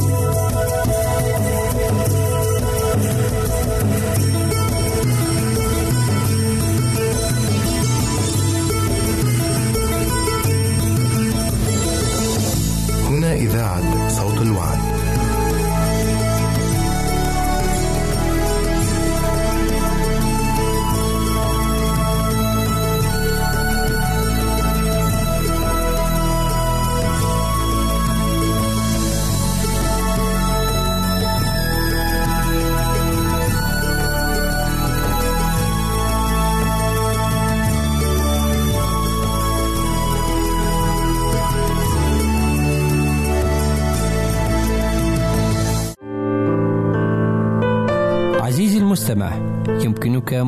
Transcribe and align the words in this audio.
هنا 0.00 0.23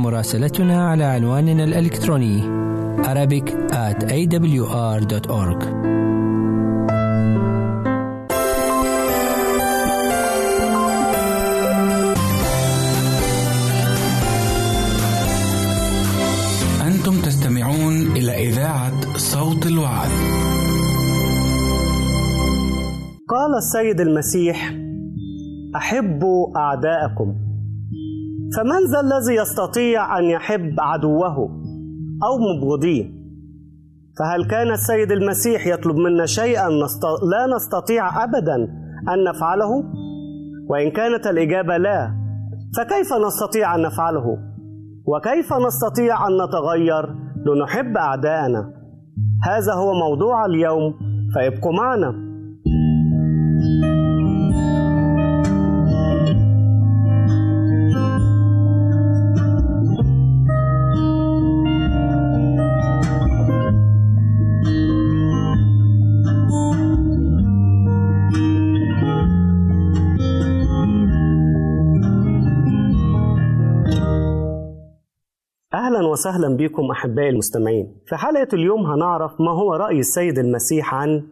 مراسلتنا 0.07 0.89
على 0.91 1.05
عنواننا 1.05 1.65
الإلكتروني 1.65 2.43
Arabic 3.03 3.47
at 3.73 3.99
awr.org 4.05 5.61
أنتم 16.87 17.23
تستمعون 17.23 18.17
إلى 18.17 18.49
إذاعة 18.49 19.17
صوت 19.17 19.67
الوعد. 19.67 20.11
قال 23.29 23.57
السيد 23.57 24.01
المسيح 24.01 24.75
أحبوا 25.77 26.59
أعداءكم 26.59 27.46
فمن 28.57 28.81
ذا 28.93 29.01
الذي 29.01 29.35
يستطيع 29.35 30.19
أن 30.19 30.25
يحب 30.25 30.75
عدوه 30.79 31.37
أو 32.25 32.39
مبغضيه. 32.39 33.05
فهل 34.19 34.45
كان 34.45 34.71
السيد 34.71 35.13
المسيح 35.13 35.67
يطلب 35.67 35.97
منا 35.97 36.27
شيئا. 36.27 36.69
لا 37.31 37.57
نستطيع 37.57 38.25
ابدا 38.25 38.55
أن 39.15 39.25
نفعله؟ 39.25 39.85
وإن 40.69 40.91
كانت 40.91 41.27
الإجابة 41.27 41.77
لا 41.77 42.11
فكيف 42.77 43.13
نستطيع 43.27 43.75
أن 43.75 43.83
نفعله؟ 43.83 44.39
وكيف 45.07 45.53
نستطيع 45.67 46.29
أن 46.29 46.33
نتغير 46.45 47.15
لنحب 47.47 47.97
أعداءنا؟ 47.97 48.73
هذا 49.45 49.73
هو 49.75 49.93
موضوع 49.93 50.47
اليوم 50.47 50.95
فابقوا 51.35 51.73
معنا. 51.73 52.26
وسهلا 76.17 76.57
بكم 76.57 76.91
أحبائي 76.91 77.29
المستمعين. 77.29 78.01
في 78.07 78.17
حلقة 78.17 78.49
اليوم 78.53 78.87
هنعرف 78.87 79.41
ما 79.41 79.51
هو 79.51 79.75
رأي 79.75 79.99
السيد 79.99 80.39
المسيح 80.39 80.95
عن 80.95 81.29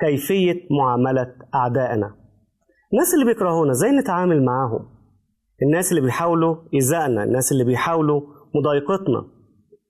كيفية 0.00 0.66
معاملة 0.70 1.34
أعدائنا. 1.54 2.14
الناس 2.92 3.14
اللي 3.14 3.24
بيكرهونا 3.24 3.72
إزاي 3.72 3.90
نتعامل 3.90 4.44
معاهم؟ 4.44 4.88
الناس 5.62 5.90
اللي 5.92 6.00
بيحاولوا 6.02 6.56
إيذائنا 6.74 7.24
الناس 7.24 7.52
اللي 7.52 7.64
بيحاولوا 7.64 8.20
مضايقتنا. 8.54 9.24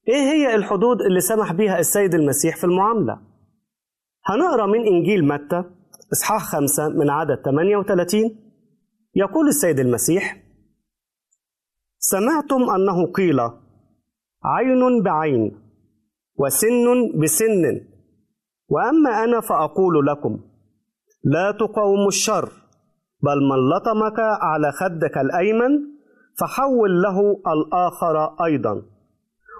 إيه 0.08 0.14
هي 0.32 0.54
الحدود 0.54 1.02
اللي 1.02 1.20
سمح 1.20 1.52
بيها 1.52 1.78
السيد 1.78 2.14
المسيح 2.14 2.56
في 2.56 2.64
المعاملة؟ 2.64 3.18
هنقرأ 4.24 4.66
من 4.66 4.86
إنجيل 4.86 5.24
متى 5.28 5.64
إصحاح 6.12 6.42
خمسة 6.44 6.88
من 6.88 7.10
عدد 7.10 7.42
38 7.44 8.20
يقول 9.14 9.48
السيد 9.48 9.78
المسيح 9.80 10.42
سمعتم 11.98 12.70
أنه 12.70 13.06
قيل 13.12 13.40
عين 14.46 15.02
بعين 15.02 15.60
وسن 16.38 16.86
بسن. 17.22 17.80
وأما 18.68 19.24
أنا 19.24 19.40
فأقول 19.40 20.06
لكم 20.06 20.40
لا 21.24 21.50
تقاوموا 21.50 22.08
الشر 22.08 22.48
بل 23.22 23.38
من 23.50 23.60
لطمك 23.70 24.18
على 24.20 24.72
خدك 24.72 25.18
الأيمن 25.18 25.72
فحول 26.40 27.02
له 27.02 27.18
الآخر 27.46 28.44
أيضا. 28.44 28.82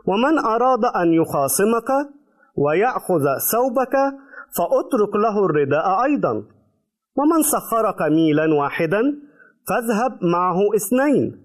ومن 0.06 0.38
أراد 0.38 0.84
أن 0.84 1.12
يخاصمك 1.12 1.91
ويأخذ 2.56 3.24
ثوبك 3.53 3.94
فأترك 4.56 5.16
له 5.16 5.44
الرداء 5.44 6.04
أيضا. 6.04 6.32
ومن 7.16 7.42
سخرك 7.42 8.03
ميلا 8.03 8.54
واحدا 8.54 9.03
فاذهب 9.68 10.24
معه 10.24 10.58
اثنين 10.76 11.44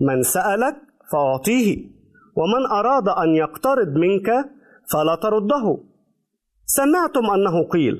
من 0.00 0.22
سألك 0.22 0.76
فأعطيه. 1.12 2.01
ومن 2.36 2.66
أراد 2.66 3.08
أن 3.08 3.34
يقترض 3.34 3.88
منك 3.88 4.28
فلا 4.92 5.14
ترده. 5.22 5.78
سمعتم 6.64 7.30
أنه 7.34 7.68
قيل 7.68 7.96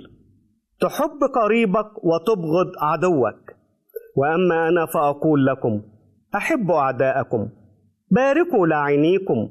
تحب 0.81 1.21
قريبك 1.35 2.05
وتبغض 2.05 2.71
عدوك. 2.81 3.53
وأما 4.17 4.69
أنا 4.69 4.87
فأقول 4.87 5.47
لكم 5.47 5.83
أحبوا 6.37 6.79
أعداءكم 6.79 7.49
باركوا 8.11 8.67
لاعنيكم 8.67 9.49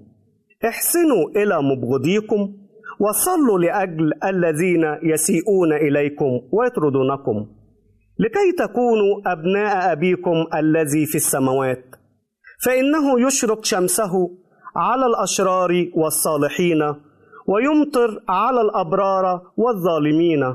احسنوا 0.66 1.30
إلى 1.36 1.62
مبغضيكم 1.62 2.54
وصلوا 3.00 3.60
لأجل 3.60 4.12
الذين 4.24 4.84
يسيئون 5.04 5.74
إليكم 5.74 6.42
ويطردونكم. 6.52 7.48
لكي 8.20 8.52
تكونوا 8.58 9.22
أبناء 9.26 9.92
أبيكم 9.92 10.46
الذي 10.56 11.06
في 11.06 11.16
السماوات 11.16 11.86
فإنه 12.66 13.28
يشرق 13.28 13.66
شمسه 13.66 14.12
على 14.76 15.06
الأشرار 15.06 15.88
والصالحين 15.94 16.82
ويمطر 17.48 18.20
على 18.30 18.62
الأبرار 18.62 19.42
والظالمين. 19.58 20.54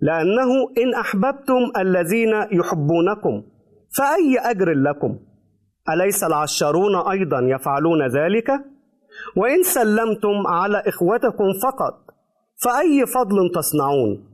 لأنه 0.00 0.50
إن 0.78 0.94
أحببتم 0.94 1.72
الذين 1.78 2.34
يحبونكم 2.52 3.42
فأي 3.96 4.38
أجر 4.38 4.72
لكم؟ 4.72 5.18
أليس 5.88 6.24
العشارون 6.24 6.96
أيضا 6.96 7.40
يفعلون 7.40 8.06
ذلك؟ 8.06 8.50
وإن 9.36 9.62
سلمتم 9.62 10.46
على 10.46 10.82
إخوتكم 10.86 11.44
فقط 11.62 11.94
فأي 12.64 13.06
فضل 13.06 13.50
تصنعون؟ 13.54 14.24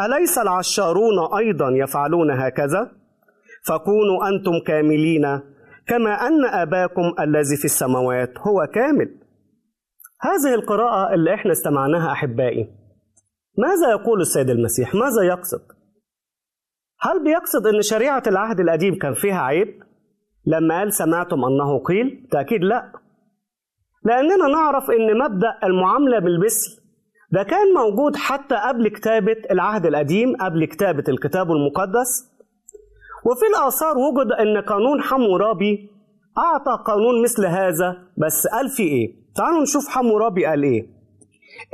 أليس 0.00 0.38
العشارون 0.38 1.34
أيضا 1.38 1.70
يفعلون 1.70 2.30
هكذا؟ 2.30 2.90
فكونوا 3.66 4.28
أنتم 4.28 4.52
كاملين 4.66 5.40
كما 5.88 6.10
أن 6.26 6.44
أباكم 6.44 7.02
الذي 7.20 7.56
في 7.56 7.64
السماوات 7.64 8.38
هو 8.38 8.66
كامل 8.74 9.18
هذه 10.20 10.54
القراءة 10.54 11.14
اللي 11.14 11.34
إحنا 11.34 11.52
استمعناها 11.52 12.12
أحبائي 12.12 12.68
ماذا 13.58 13.90
يقول 13.90 14.20
السيد 14.20 14.50
المسيح؟ 14.50 14.94
ماذا 14.94 15.22
يقصد؟ 15.22 15.62
هل 17.00 17.24
بيقصد 17.24 17.66
أن 17.66 17.82
شريعة 17.82 18.22
العهد 18.26 18.60
القديم 18.60 18.98
كان 18.98 19.14
فيها 19.14 19.40
عيب؟ 19.40 19.82
لما 20.46 20.78
قال 20.78 20.92
سمعتم 20.92 21.44
أنه 21.44 21.78
قيل؟ 21.78 22.28
تأكيد 22.30 22.64
لأ 22.64 22.92
لأننا 24.04 24.46
نعرف 24.52 24.90
أن 24.90 25.18
مبدأ 25.18 25.58
المعاملة 25.64 26.18
بالمثل 26.18 26.82
ده 27.32 27.42
كان 27.42 27.74
موجود 27.74 28.16
حتى 28.16 28.54
قبل 28.68 28.88
كتابة 28.88 29.36
العهد 29.50 29.86
القديم 29.86 30.36
قبل 30.36 30.64
كتابة 30.64 31.04
الكتاب 31.08 31.50
المقدس 31.52 32.31
وفي 33.24 33.46
الآثار 33.46 33.98
وجد 33.98 34.32
أن 34.32 34.58
قانون 34.62 35.02
حمورابي 35.02 35.90
أعطى 36.38 36.82
قانون 36.86 37.22
مثل 37.22 37.46
هذا 37.46 37.96
بس 38.16 38.46
قال 38.46 38.68
في 38.68 38.82
إيه؟ 38.82 39.14
تعالوا 39.34 39.62
نشوف 39.62 39.88
حمورابي 39.88 40.46
قال 40.46 40.62
إيه؟ 40.62 40.86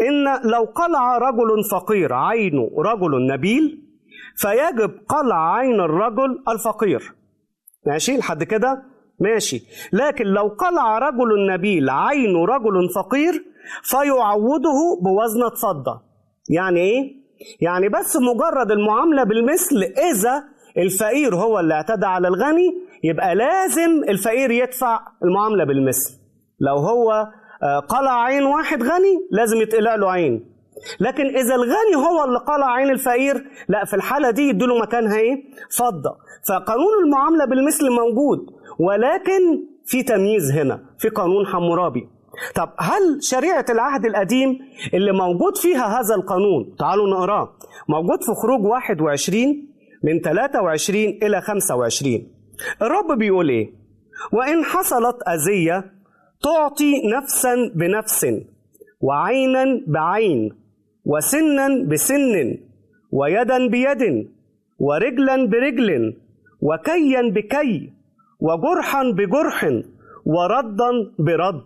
إن 0.08 0.50
لو 0.50 0.64
قلع 0.64 1.18
رجل 1.18 1.64
فقير 1.70 2.12
عين 2.12 2.70
رجل 2.78 3.26
نبيل 3.26 3.84
فيجب 4.36 4.90
قلع 5.08 5.54
عين 5.54 5.80
الرجل 5.80 6.42
الفقير 6.48 7.14
ماشي 7.86 8.16
لحد 8.16 8.42
كده؟ 8.44 8.82
ماشي 9.20 9.62
لكن 9.92 10.24
لو 10.24 10.48
قلع 10.48 10.98
رجل 10.98 11.46
نبيل 11.52 11.90
عين 11.90 12.36
رجل 12.36 12.88
فقير 12.94 13.44
فيعوضه 13.82 15.00
بوزنة 15.02 15.50
فضة 15.50 16.02
يعني 16.50 16.80
إيه؟ 16.80 17.18
يعني 17.60 17.88
بس 17.88 18.16
مجرد 18.16 18.70
المعاملة 18.70 19.24
بالمثل 19.24 19.82
إذا 19.82 20.44
الفقير 20.78 21.34
هو 21.34 21.60
اللي 21.60 21.74
اعتدى 21.74 22.06
على 22.06 22.28
الغني 22.28 22.74
يبقى 23.04 23.34
لازم 23.34 24.04
الفقير 24.08 24.50
يدفع 24.50 25.00
المعاملة 25.24 25.64
بالمثل. 25.64 26.18
لو 26.60 26.76
هو 26.76 27.28
آه، 27.62 27.78
قلع 27.78 28.22
عين 28.22 28.42
واحد 28.44 28.82
غني 28.82 29.28
لازم 29.30 29.56
يتقلع 29.56 29.94
له 29.94 30.10
عين. 30.10 30.44
لكن 31.00 31.26
إذا 31.26 31.54
الغني 31.54 31.96
هو 31.96 32.24
اللي 32.24 32.38
قلع 32.38 32.66
عين 32.72 32.90
الفقير 32.90 33.44
لا 33.68 33.84
في 33.84 33.96
الحالة 33.96 34.30
دي 34.30 34.42
يديله 34.48 34.78
مكانها 34.78 35.16
إيه؟ 35.16 35.44
فضة. 35.78 36.16
فقانون 36.48 37.04
المعاملة 37.04 37.44
بالمثل 37.44 37.90
موجود 37.90 38.38
ولكن 38.78 39.64
في 39.84 40.02
تمييز 40.02 40.52
هنا 40.52 40.80
في 40.98 41.08
قانون 41.08 41.46
حمورابي. 41.46 42.08
طب 42.54 42.68
هل 42.78 43.18
شريعة 43.22 43.64
العهد 43.70 44.06
القديم 44.06 44.58
اللي 44.94 45.12
موجود 45.12 45.56
فيها 45.56 46.00
هذا 46.00 46.14
القانون 46.14 46.76
تعالوا 46.78 47.08
نقراه 47.08 47.52
موجود 47.88 48.22
في 48.22 48.32
خروج 48.34 48.64
21 48.64 49.67
من 50.02 50.20
23 50.20 51.02
إلى 51.22 51.40
25 51.40 52.26
الرب 52.82 53.18
بيقول 53.18 53.48
إيه؟ 53.48 53.72
وإن 54.32 54.64
حصلت 54.64 55.16
أذية 55.28 55.92
تعطي 56.42 57.02
نفسا 57.16 57.54
بنفس 57.74 58.26
وعينا 59.00 59.64
بعين 59.86 60.50
وسنا 61.04 61.84
بسن 61.90 62.58
ويدا 63.12 63.66
بيد 63.68 64.28
ورجلا 64.78 65.46
برجل 65.46 66.16
وكيا 66.60 67.22
بكي 67.30 67.92
وجرحا 68.40 69.02
بجرح 69.10 69.64
وردا 70.26 70.90
برد 71.18 71.62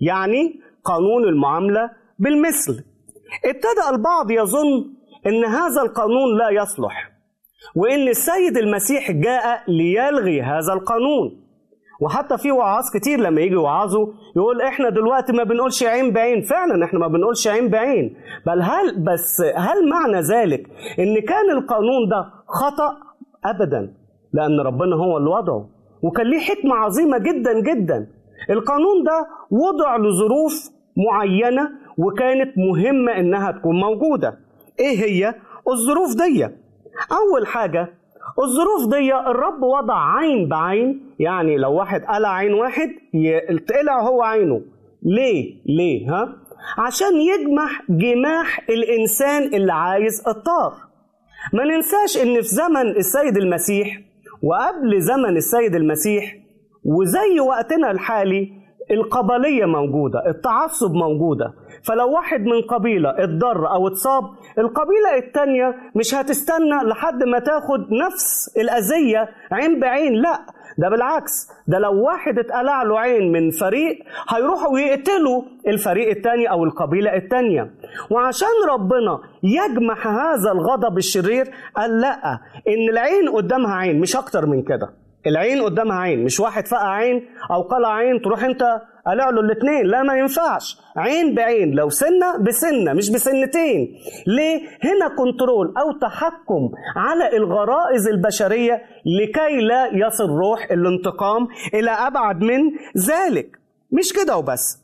يعني 0.00 0.60
قانون 0.84 1.24
المعاملة 1.24 1.90
بالمثل. 2.18 2.84
ابتدأ 3.44 3.90
البعض 3.90 4.30
يظن 4.30 4.94
إن 5.26 5.44
هذا 5.44 5.82
القانون 5.82 6.38
لا 6.38 6.62
يصلح. 6.62 7.15
وإن 7.76 8.08
السيد 8.08 8.56
المسيح 8.56 9.10
جاء 9.10 9.62
ليلغي 9.68 10.42
هذا 10.42 10.72
القانون. 10.72 11.42
وحتى 12.00 12.38
في 12.38 12.52
وعاظ 12.52 12.84
كتير 12.94 13.20
لما 13.20 13.40
يجي 13.40 13.54
يوعظوا 13.54 14.06
يقول 14.36 14.62
إحنا 14.62 14.88
دلوقتي 14.90 15.32
ما 15.32 15.44
بنقولش 15.44 15.82
عين 15.84 16.12
بعين. 16.12 16.42
فعلا 16.42 16.84
إحنا 16.84 16.98
ما 16.98 17.08
بنقولش 17.08 17.48
عين 17.48 17.68
بعين. 17.68 18.16
بل 18.46 18.62
هل 18.62 19.04
بس 19.04 19.42
هل 19.56 19.88
معنى 19.88 20.20
ذلك 20.20 20.66
إن 20.98 21.20
كان 21.20 21.50
القانون 21.50 22.08
ده 22.08 22.30
خطأ؟ 22.46 22.96
ابدا. 23.44 23.94
لأن 24.32 24.60
ربنا 24.60 24.96
هو 24.96 25.16
اللي 25.16 25.30
وضعه 25.30 25.68
وكان 26.02 26.26
ليه 26.26 26.38
حكمة 26.40 26.74
عظيمة 26.74 27.18
جدا 27.18 27.60
جدا. 27.60 28.06
القانون 28.50 29.04
ده 29.04 29.26
وضع 29.50 29.96
لظروف 29.96 30.70
معينة 30.96 31.70
وكانت 31.98 32.58
مهمة 32.58 33.12
إنها 33.12 33.50
تكون 33.52 33.80
موجودة. 33.80 34.38
إيه 34.80 34.98
هي؟ 35.04 35.34
الظروف 35.68 36.16
دي. 36.16 36.48
أول 37.12 37.46
حاجة 37.46 37.88
الظروف 38.38 38.94
دي 38.94 39.14
الرب 39.14 39.62
وضع 39.62 40.16
عين 40.18 40.48
بعين 40.48 41.14
يعني 41.18 41.56
لو 41.56 41.72
واحد 41.74 42.04
قلع 42.04 42.28
عين 42.28 42.54
واحد 42.54 42.88
يتقلع 43.14 44.00
هو 44.00 44.22
عينه. 44.22 44.60
ليه؟ 45.02 45.54
ليه؟ 45.66 46.10
ها؟ 46.10 46.36
عشان 46.78 47.14
يجمح 47.20 47.82
جماح 47.90 48.60
الإنسان 48.70 49.42
اللي 49.54 49.72
عايز 49.72 50.22
الطار 50.28 50.72
ما 51.52 51.64
ننساش 51.64 52.16
إن 52.22 52.34
في 52.34 52.48
زمن 52.48 52.90
السيد 52.96 53.36
المسيح 53.36 54.00
وقبل 54.42 55.00
زمن 55.00 55.36
السيد 55.36 55.74
المسيح 55.74 56.36
وزي 56.84 57.40
وقتنا 57.40 57.90
الحالي 57.90 58.52
القبلية 58.90 59.64
موجودة 59.64 60.26
التعصب 60.26 60.92
موجودة. 60.94 61.52
فلو 61.86 62.10
واحد 62.12 62.40
من 62.40 62.62
قبيلة 62.62 63.10
اتضر 63.10 63.70
أو 63.70 63.86
اتصاب 63.88 64.22
القبيلة 64.58 65.16
التانية 65.18 65.74
مش 65.94 66.14
هتستنى 66.14 66.76
لحد 66.84 67.22
ما 67.24 67.38
تاخد 67.38 67.80
نفس 68.06 68.56
الأذية 68.58 69.28
عين 69.52 69.80
بعين 69.80 70.12
لا 70.12 70.38
ده 70.78 70.88
بالعكس 70.88 71.48
ده 71.66 71.78
لو 71.78 72.04
واحد 72.04 72.38
اتقلع 72.38 72.82
له 72.82 73.00
عين 73.00 73.32
من 73.32 73.50
فريق 73.50 73.98
هيروحوا 74.28 74.78
يقتلوا 74.78 75.42
الفريق 75.68 76.08
التاني 76.08 76.50
أو 76.50 76.64
القبيلة 76.64 77.16
التانية. 77.16 77.70
وعشان 78.10 78.48
ربنا 78.70 79.18
يجمح 79.42 80.06
هذا 80.06 80.52
الغضب 80.52 80.98
الشرير 80.98 81.44
قال 81.76 82.00
لا 82.00 82.32
إن 82.68 82.88
العين 82.90 83.28
قدامها 83.28 83.74
عين 83.74 84.00
مش 84.00 84.16
أكتر 84.16 84.46
من 84.46 84.62
كده. 84.62 84.88
العين 85.26 85.62
قدامها 85.62 85.96
عين 85.96 86.24
مش 86.24 86.40
واحد 86.40 86.66
فقع 86.68 86.88
عين 86.88 87.28
أو 87.50 87.62
قلع 87.62 87.94
عين 87.94 88.22
تروح 88.22 88.44
أنت 88.44 88.62
قلع 89.06 89.30
له 89.30 89.40
الاثنين 89.40 89.86
لا 89.86 90.02
ما 90.02 90.14
ينفعش. 90.18 90.78
عين 90.96 91.34
بعين 91.34 91.74
لو 91.74 91.88
سنة 91.88 92.36
بسنة 92.36 92.92
مش 92.92 93.10
بسنتين. 93.10 93.88
ليه؟ 94.26 94.60
هنا 94.84 95.08
كنترول 95.18 95.74
أو 95.78 95.98
تحكم 95.98 96.70
على 96.96 97.36
الغرائز 97.36 98.08
البشرية 98.08 98.82
لكي 99.06 99.60
لا 99.60 100.06
يصل 100.06 100.30
روح 100.30 100.70
الانتقام 100.70 101.48
إلى 101.74 101.90
أبعد 101.90 102.40
من 102.40 102.60
ذلك. 102.98 103.50
مش 103.92 104.12
كده 104.12 104.36
وبس. 104.36 104.78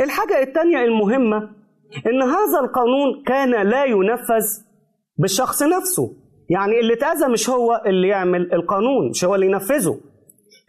الحاجة 0.00 0.42
الثانية 0.42 0.84
المهمة 0.84 1.36
إن 2.06 2.22
هذا 2.22 2.60
القانون 2.64 3.22
كان 3.26 3.68
لا 3.68 3.84
ينفذ 3.84 4.46
بالشخص 5.18 5.62
نفسه. 5.62 6.23
يعني 6.50 6.80
اللي 6.80 6.94
اتأذى 6.94 7.28
مش 7.32 7.50
هو 7.50 7.82
اللي 7.86 8.08
يعمل 8.08 8.52
القانون 8.52 9.08
مش 9.10 9.24
هو 9.24 9.34
اللي 9.34 9.46
ينفذه. 9.46 10.00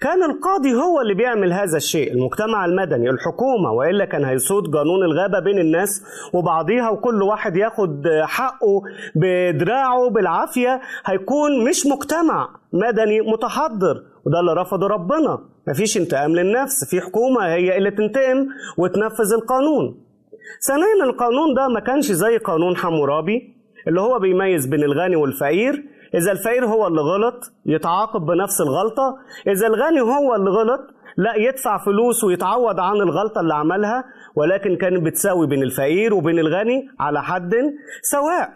كان 0.01 0.23
القاضي 0.23 0.73
هو 0.73 1.01
اللي 1.01 1.13
بيعمل 1.13 1.53
هذا 1.53 1.77
الشيء 1.77 2.11
المجتمع 2.13 2.65
المدني 2.65 3.09
الحكومة 3.09 3.71
وإلا 3.71 4.05
كان 4.05 4.25
هيسود 4.25 4.75
قانون 4.75 5.03
الغابة 5.03 5.39
بين 5.39 5.59
الناس 5.59 6.03
وبعضيها 6.33 6.89
وكل 6.89 7.21
واحد 7.23 7.57
ياخد 7.57 8.07
حقه 8.23 8.81
بدراعه 9.15 10.09
بالعافية 10.09 10.81
هيكون 11.05 11.63
مش 11.69 11.85
مجتمع 11.85 12.49
مدني 12.73 13.21
متحضر. 13.21 14.03
وده 14.25 14.39
اللي 14.39 14.53
رفضه 14.53 14.87
ربنا. 14.87 15.39
مفيش 15.67 15.97
انتقام 15.97 16.31
للنفس 16.35 16.85
في 16.89 17.01
حكومة 17.01 17.45
هي 17.53 17.77
اللي 17.77 17.91
تنتقم 17.91 18.47
وتنفذ 18.77 19.33
القانون. 19.33 19.97
ثانيا 20.67 21.03
القانون 21.03 21.53
ده 21.55 21.67
ما 21.67 21.79
كانش 21.79 22.05
زي 22.11 22.37
قانون 22.37 22.75
حمورابي. 22.77 23.54
اللي 23.87 24.01
هو 24.01 24.19
بيميز 24.19 24.65
بين 24.65 24.83
الغني 24.83 25.15
والفقير. 25.15 25.83
إذا 26.15 26.31
الفقير 26.31 26.65
هو 26.65 26.87
اللي 26.87 27.01
غلط 27.01 27.53
يتعاقب 27.65 28.21
بنفس 28.21 28.61
الغلطة. 28.61 29.17
إذا 29.47 29.67
الغني 29.67 30.01
هو 30.01 30.35
اللي 30.35 30.49
غلط 30.49 30.81
لا 31.17 31.35
يدفع 31.35 31.77
فلوس 31.77 32.23
ويتعوض 32.23 32.79
عن 32.79 32.95
الغلطة 32.95 33.41
اللي 33.41 33.53
عملها. 33.53 34.03
ولكن 34.35 34.75
كانت 34.75 35.05
بتساوي 35.05 35.47
بين 35.47 35.63
الفقير 35.63 36.13
وبين 36.13 36.39
الغني 36.39 36.87
على 36.99 37.23
حد 37.23 37.53
سواء. 38.01 38.49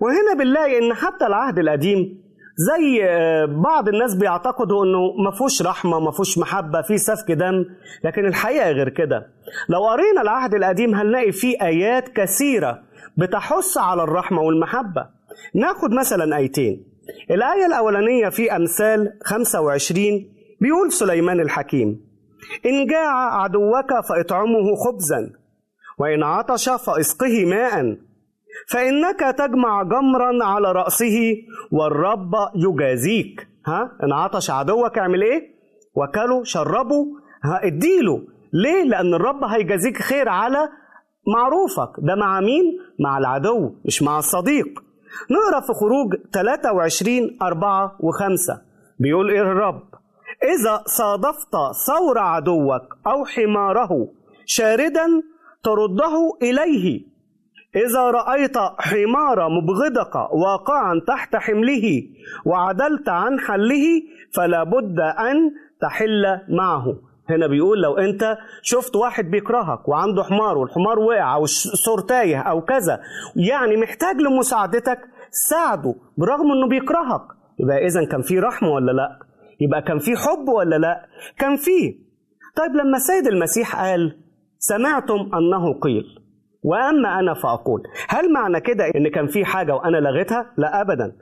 وهنا 0.00 0.34
بنلاقي 0.38 0.78
إن 0.78 0.94
حتى 0.94 1.26
العهد 1.26 1.58
القديم 1.58 2.28
زي 2.56 3.06
بعض 3.46 3.88
الناس 3.88 4.14
بيعتقدوا 4.14 4.84
إنه 4.84 4.98
ما 5.24 5.30
فيهوش 5.30 5.62
رحمة 5.62 6.00
ما 6.00 6.10
فيهوش 6.10 6.38
محبة 6.38 6.82
في 6.82 6.98
سفك 6.98 7.32
دم. 7.32 7.64
لكن 8.04 8.26
الحقيقة 8.26 8.70
غير 8.70 8.88
كده. 8.88 9.26
لو 9.68 9.86
قرينا 9.86 10.22
العهد 10.22 10.54
القديم 10.54 10.94
هنلاقي 10.94 11.32
فيه 11.32 11.56
آيات 11.62 12.08
كثيرة 12.08 12.82
بتحث 13.18 13.78
على 13.78 14.02
الرحمة 14.02 14.42
والمحبة. 14.42 15.06
ناخد 15.54 15.90
مثلا 15.92 16.36
آيتين. 16.36 16.84
الآية 17.30 17.66
الأولانية 17.66 18.28
في 18.28 18.56
أمثال 18.56 19.12
25 19.24 20.04
بيقول 20.60 20.92
سليمان 20.92 21.40
الحكيم 21.40 22.00
إن 22.66 22.86
جاع 22.86 23.42
عدوك 23.42 23.90
فإطعمه 24.08 24.74
خبزا 24.74 25.30
وإن 25.98 26.22
عطش 26.22 26.68
فإسقه 26.68 27.44
ماء 27.44 27.96
فإنك 28.68 29.20
تجمع 29.38 29.82
جمرا 29.82 30.44
على 30.44 30.72
رأسه 30.72 31.36
والرب 31.72 32.32
يجازيك. 32.54 33.48
ها؟ 33.66 33.90
إن 34.02 34.12
عطش 34.12 34.50
عدوك 34.50 34.98
اعمل 34.98 35.22
إيه؟ 35.22 35.42
وكله 35.94 36.44
شربه. 36.44 37.06
ها؟ 37.44 37.60
اديله. 37.66 38.22
ليه؟ 38.52 38.82
لأن 38.84 39.14
الرب 39.14 39.44
هيجازيك 39.44 39.96
خير 40.02 40.28
على 40.28 40.68
معروفك 41.28 41.90
ده 41.98 42.14
مع 42.14 42.40
مين؟ 42.40 42.78
مع 43.00 43.18
العدو 43.18 43.72
مش 43.84 44.02
مع 44.02 44.18
الصديق. 44.18 44.66
نقرأ 45.30 45.60
في 45.60 45.72
خروج 45.72 46.14
23 46.32 47.36
4 47.42 47.96
و5 48.02 48.56
بيقول 49.00 49.30
إيه 49.30 49.40
الرب؟ 49.40 49.82
إذا 50.42 50.82
صادفت 50.86 51.52
ثور 51.86 52.18
عدوك 52.18 52.82
أو 53.06 53.24
حماره 53.24 54.08
شاردا 54.46 55.06
ترده 55.62 56.32
إليه. 56.42 57.00
إذا 57.76 58.00
رأيت 58.10 58.56
حمار 58.78 59.48
مبغضك 59.48 60.14
واقعا 60.32 61.00
تحت 61.06 61.36
حمله 61.36 62.02
وعدلت 62.46 63.08
عن 63.08 63.40
حله 63.40 64.02
فلا 64.34 64.64
بد 64.64 65.00
أن 65.00 65.36
تحل 65.80 66.24
معه. 66.48 66.96
هنا 67.30 67.46
بيقول 67.46 67.82
لو 67.82 67.96
انت 67.98 68.38
شفت 68.62 68.96
واحد 68.96 69.24
بيكرهك 69.30 69.88
وعنده 69.88 70.22
حمار 70.22 70.58
والحمار 70.58 70.98
وقع 70.98 71.34
أو 71.34 71.44
السور 71.44 72.00
تايه 72.00 72.38
أو 72.40 72.60
كذا 72.60 73.00
يعني 73.36 73.76
محتاج 73.76 74.16
لمساعدتك 74.20 74.98
ساعده 75.50 75.94
برغم 76.18 76.52
انه 76.52 76.68
بيكرهك. 76.68 77.22
يبقى 77.60 77.86
اذا 77.86 78.04
كان 78.04 78.22
في 78.22 78.38
رحمة 78.38 78.68
ولا 78.68 78.92
لأ؟ 78.92 79.18
يبقى 79.60 79.82
كان 79.82 79.98
في 79.98 80.16
حب 80.16 80.48
ولا 80.48 80.76
لأ؟ 80.76 81.06
كان 81.38 81.56
في. 81.56 81.98
طيب 82.56 82.76
لما 82.76 82.96
السيد 82.96 83.26
المسيح 83.26 83.82
قال 83.82 84.16
سمعتم 84.58 85.30
أنه 85.34 85.80
قيل 85.80 86.04
وأما 86.62 87.18
أنا 87.20 87.34
فأقول 87.34 87.82
هل 88.08 88.32
معنى 88.32 88.60
كده 88.60 88.84
إن 88.96 89.08
كان 89.08 89.26
في 89.26 89.44
حاجة 89.44 89.74
وأنا 89.74 89.96
لغيتها؟ 89.96 90.52
لأ 90.58 90.80
ابدا. 90.80 91.12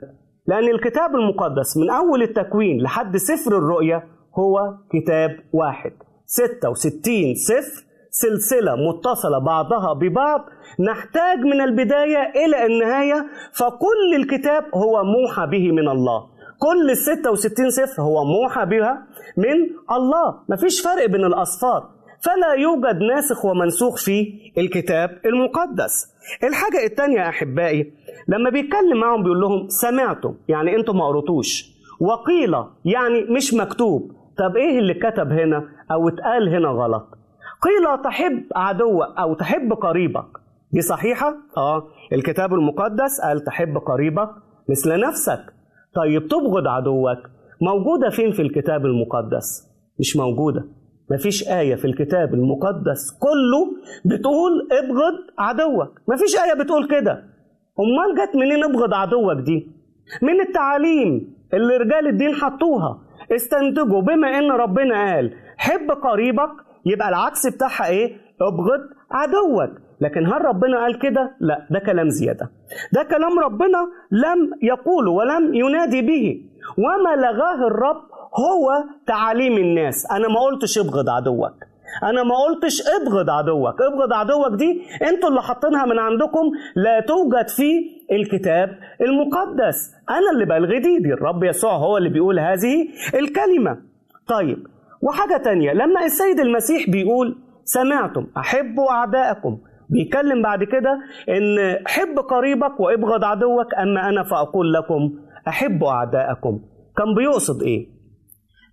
لأن 0.47 0.67
الكتاب 0.69 1.15
المقدس 1.15 1.77
من 1.77 1.89
أول 1.89 2.21
التكوين 2.23 2.81
لحد 2.81 3.17
سفر 3.17 3.57
الرؤيا 3.57 4.03
هو 4.39 4.73
كتاب 4.93 5.39
واحد. 5.53 5.91
66 6.25 7.35
سفر 7.35 7.83
سلسلة 8.11 8.75
متصلة 8.75 9.39
بعضها 9.39 9.93
ببعض. 9.93 10.41
نحتاج 10.79 11.37
من 11.39 11.61
البداية 11.61 12.31
إلى 12.45 12.65
النهاية 12.65 13.25
فكل 13.53 14.15
الكتاب 14.15 14.63
هو 14.75 15.03
موحى 15.03 15.47
به 15.47 15.71
من 15.71 15.89
الله. 15.89 16.27
كل 16.59 16.91
ال 16.91 16.97
66 16.97 17.69
سفر 17.69 18.01
هو 18.01 18.23
موحى 18.25 18.65
بها 18.65 19.07
من 19.37 19.55
الله. 19.91 20.39
مفيش 20.49 20.81
فرق 20.81 21.05
بين 21.05 21.25
الأصفار. 21.25 21.89
فلا 22.21 22.53
يوجد 22.53 22.99
ناسخ 23.13 23.45
ومنسوخ 23.45 23.97
في 23.97 24.33
الكتاب 24.57 25.19
المقدس. 25.25 26.13
الحاجة 26.43 26.85
التانية 26.85 27.17
يا 27.19 27.29
أحبائي 27.29 27.93
لما 28.27 28.49
بيتكلم 28.49 28.99
معهم 28.99 29.23
بيقول 29.23 29.41
لهم 29.41 29.69
سمعتم 29.69 30.33
يعني 30.47 30.75
أنتم 30.75 30.97
ما 30.97 31.07
قريتوش. 31.07 31.77
وقيل 31.99 32.55
يعني 32.85 33.21
مش 33.29 33.53
مكتوب. 33.53 34.11
طب 34.37 34.55
إيه 34.57 34.79
اللي 34.79 34.93
كتب 34.93 35.31
هنا 35.31 35.63
أو 35.91 36.07
اتقال 36.09 36.49
هنا 36.49 36.67
غلط؟ 36.69 37.07
قيل 37.61 38.01
تحب 38.03 38.43
عدوك 38.55 39.17
أو 39.19 39.33
تحب 39.33 39.73
قريبك. 39.73 40.27
دي 40.71 40.81
صحيحة؟ 40.81 41.35
آه. 41.57 41.87
الكتاب 42.13 42.53
المقدس 42.53 43.21
قال 43.23 43.43
تحب 43.43 43.77
قريبك 43.77 44.29
مثل 44.69 44.99
نفسك. 44.99 45.53
طيب 45.95 46.27
تبغض 46.27 46.67
عدوك. 46.67 47.17
موجودة 47.61 48.09
فين 48.09 48.31
في 48.31 48.41
الكتاب 48.41 48.85
المقدس؟ 48.85 49.67
مش 49.99 50.17
موجودة. 50.17 50.65
مفيش 51.11 51.47
آية 51.47 51.75
في 51.75 51.85
الكتاب 51.85 52.33
المقدس 52.33 53.11
كله 53.19 53.67
بتقول 54.05 54.67
ابغض 54.71 55.13
عدوك. 55.39 56.01
مفيش 56.07 56.35
آية 56.35 56.63
بتقول 56.63 56.87
كده. 56.87 57.11
أمال 57.79 58.15
جت 58.17 58.35
منين 58.35 58.63
ابغض 58.63 58.93
عدوك 58.93 59.37
دي؟ 59.45 59.71
من 60.21 60.41
التعاليم 60.41 61.33
اللي 61.53 61.77
رجال 61.77 62.07
الدين 62.07 62.35
حطوها. 62.35 63.06
استنتجوا 63.35 64.01
بما 64.01 64.39
إن 64.39 64.51
ربنا 64.51 65.13
قال 65.13 65.33
حب 65.57 65.91
قريبك 65.91 66.49
يبقى 66.85 67.09
العكس 67.09 67.47
بتاعها 67.47 67.87
إيه؟ 67.87 68.17
ابغض 68.41 68.81
عدوك. 69.11 69.77
لكن 70.01 70.25
هل 70.25 70.45
ربنا 70.45 70.77
قال 70.79 70.99
كده؟ 70.99 71.35
لا 71.39 71.67
ده 71.69 71.79
كلام 71.79 72.09
زيادة. 72.09 72.51
ده 72.93 73.03
كلام 73.03 73.39
ربنا 73.39 73.77
لم 74.11 74.51
يقوله 74.61 75.11
ولم 75.11 75.53
ينادي 75.53 76.01
به. 76.01 76.41
وما 76.77 77.15
لغاه 77.21 77.67
الرب 77.67 78.01
هو 78.39 78.83
تعاليم 79.07 79.57
الناس. 79.57 80.11
أنا 80.11 80.27
ما 80.27 80.39
قلتش 80.39 80.77
ابغض 80.77 81.09
عدوك. 81.09 81.53
أنا 82.03 82.23
ما 82.23 82.35
قلتش 82.47 82.81
ابغض 82.87 83.29
عدوك. 83.29 83.81
ابغض 83.81 84.13
عدوك 84.13 84.59
دي 84.59 84.81
أنتوا 85.09 85.29
اللي 85.29 85.41
حاطينها 85.41 85.85
من 85.85 85.99
عندكم 85.99 86.51
لا 86.75 86.99
توجد 86.99 87.47
في 87.47 87.71
الكتاب 88.11 88.69
المقدس. 89.01 89.91
أنا 90.09 90.31
اللي 90.33 90.45
بلغي 90.45 90.79
دي, 90.79 90.99
دي 90.99 91.13
الرب 91.13 91.43
يسوع 91.43 91.73
هو 91.73 91.97
اللي 91.97 92.09
بيقول 92.09 92.39
هذه 92.39 92.87
الكلمة. 93.13 93.77
طيب 94.27 94.67
وحاجة 95.01 95.37
تانية. 95.43 95.73
لما 95.73 96.05
السيد 96.05 96.39
المسيح 96.39 96.89
بيقول 96.89 97.37
سمعتم 97.63 98.27
أحبوا 98.37 98.91
أعداءكم 98.91 99.57
بيتكلم 99.89 100.41
بعد 100.41 100.63
كده 100.63 100.99
إن 101.29 101.77
حب 101.87 102.19
قريبك 102.19 102.79
وابغض 102.79 103.23
عدوك 103.23 103.73
أما 103.75 104.09
أنا 104.09 104.23
فأقول 104.23 104.73
لكم 104.73 105.13
أحبوا 105.47 105.89
أعداءكم. 105.89 106.59
كان 106.97 107.15
بيقصد 107.15 107.63
إيه؟ 107.63 107.96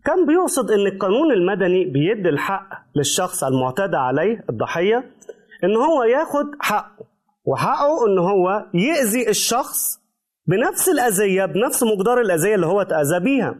كان 0.04 0.26
بيقصد 0.26 0.70
إن 0.70 0.87
القانون 0.87 1.32
المدني 1.32 1.84
بيدي 1.84 2.28
الحق 2.28 2.68
للشخص 2.96 3.44
المعتدى 3.44 3.96
عليه 3.96 4.44
الضحية 4.50 5.04
إن 5.64 5.76
هو 5.76 6.02
ياخد 6.02 6.46
حقه 6.61 7.04
وحقه 7.44 8.06
إن 8.06 8.18
هو 8.18 8.66
يأذي 8.75 9.28
الشخص 9.28 10.00
بنفس 10.46 10.88
الأذية 10.88 11.44
بنفس 11.44 11.82
مقدار 11.82 12.20
الأذية 12.20 12.54
اللي 12.54 12.66
هو 12.66 12.80
اتأذى 12.80 13.20
بيها. 13.20 13.54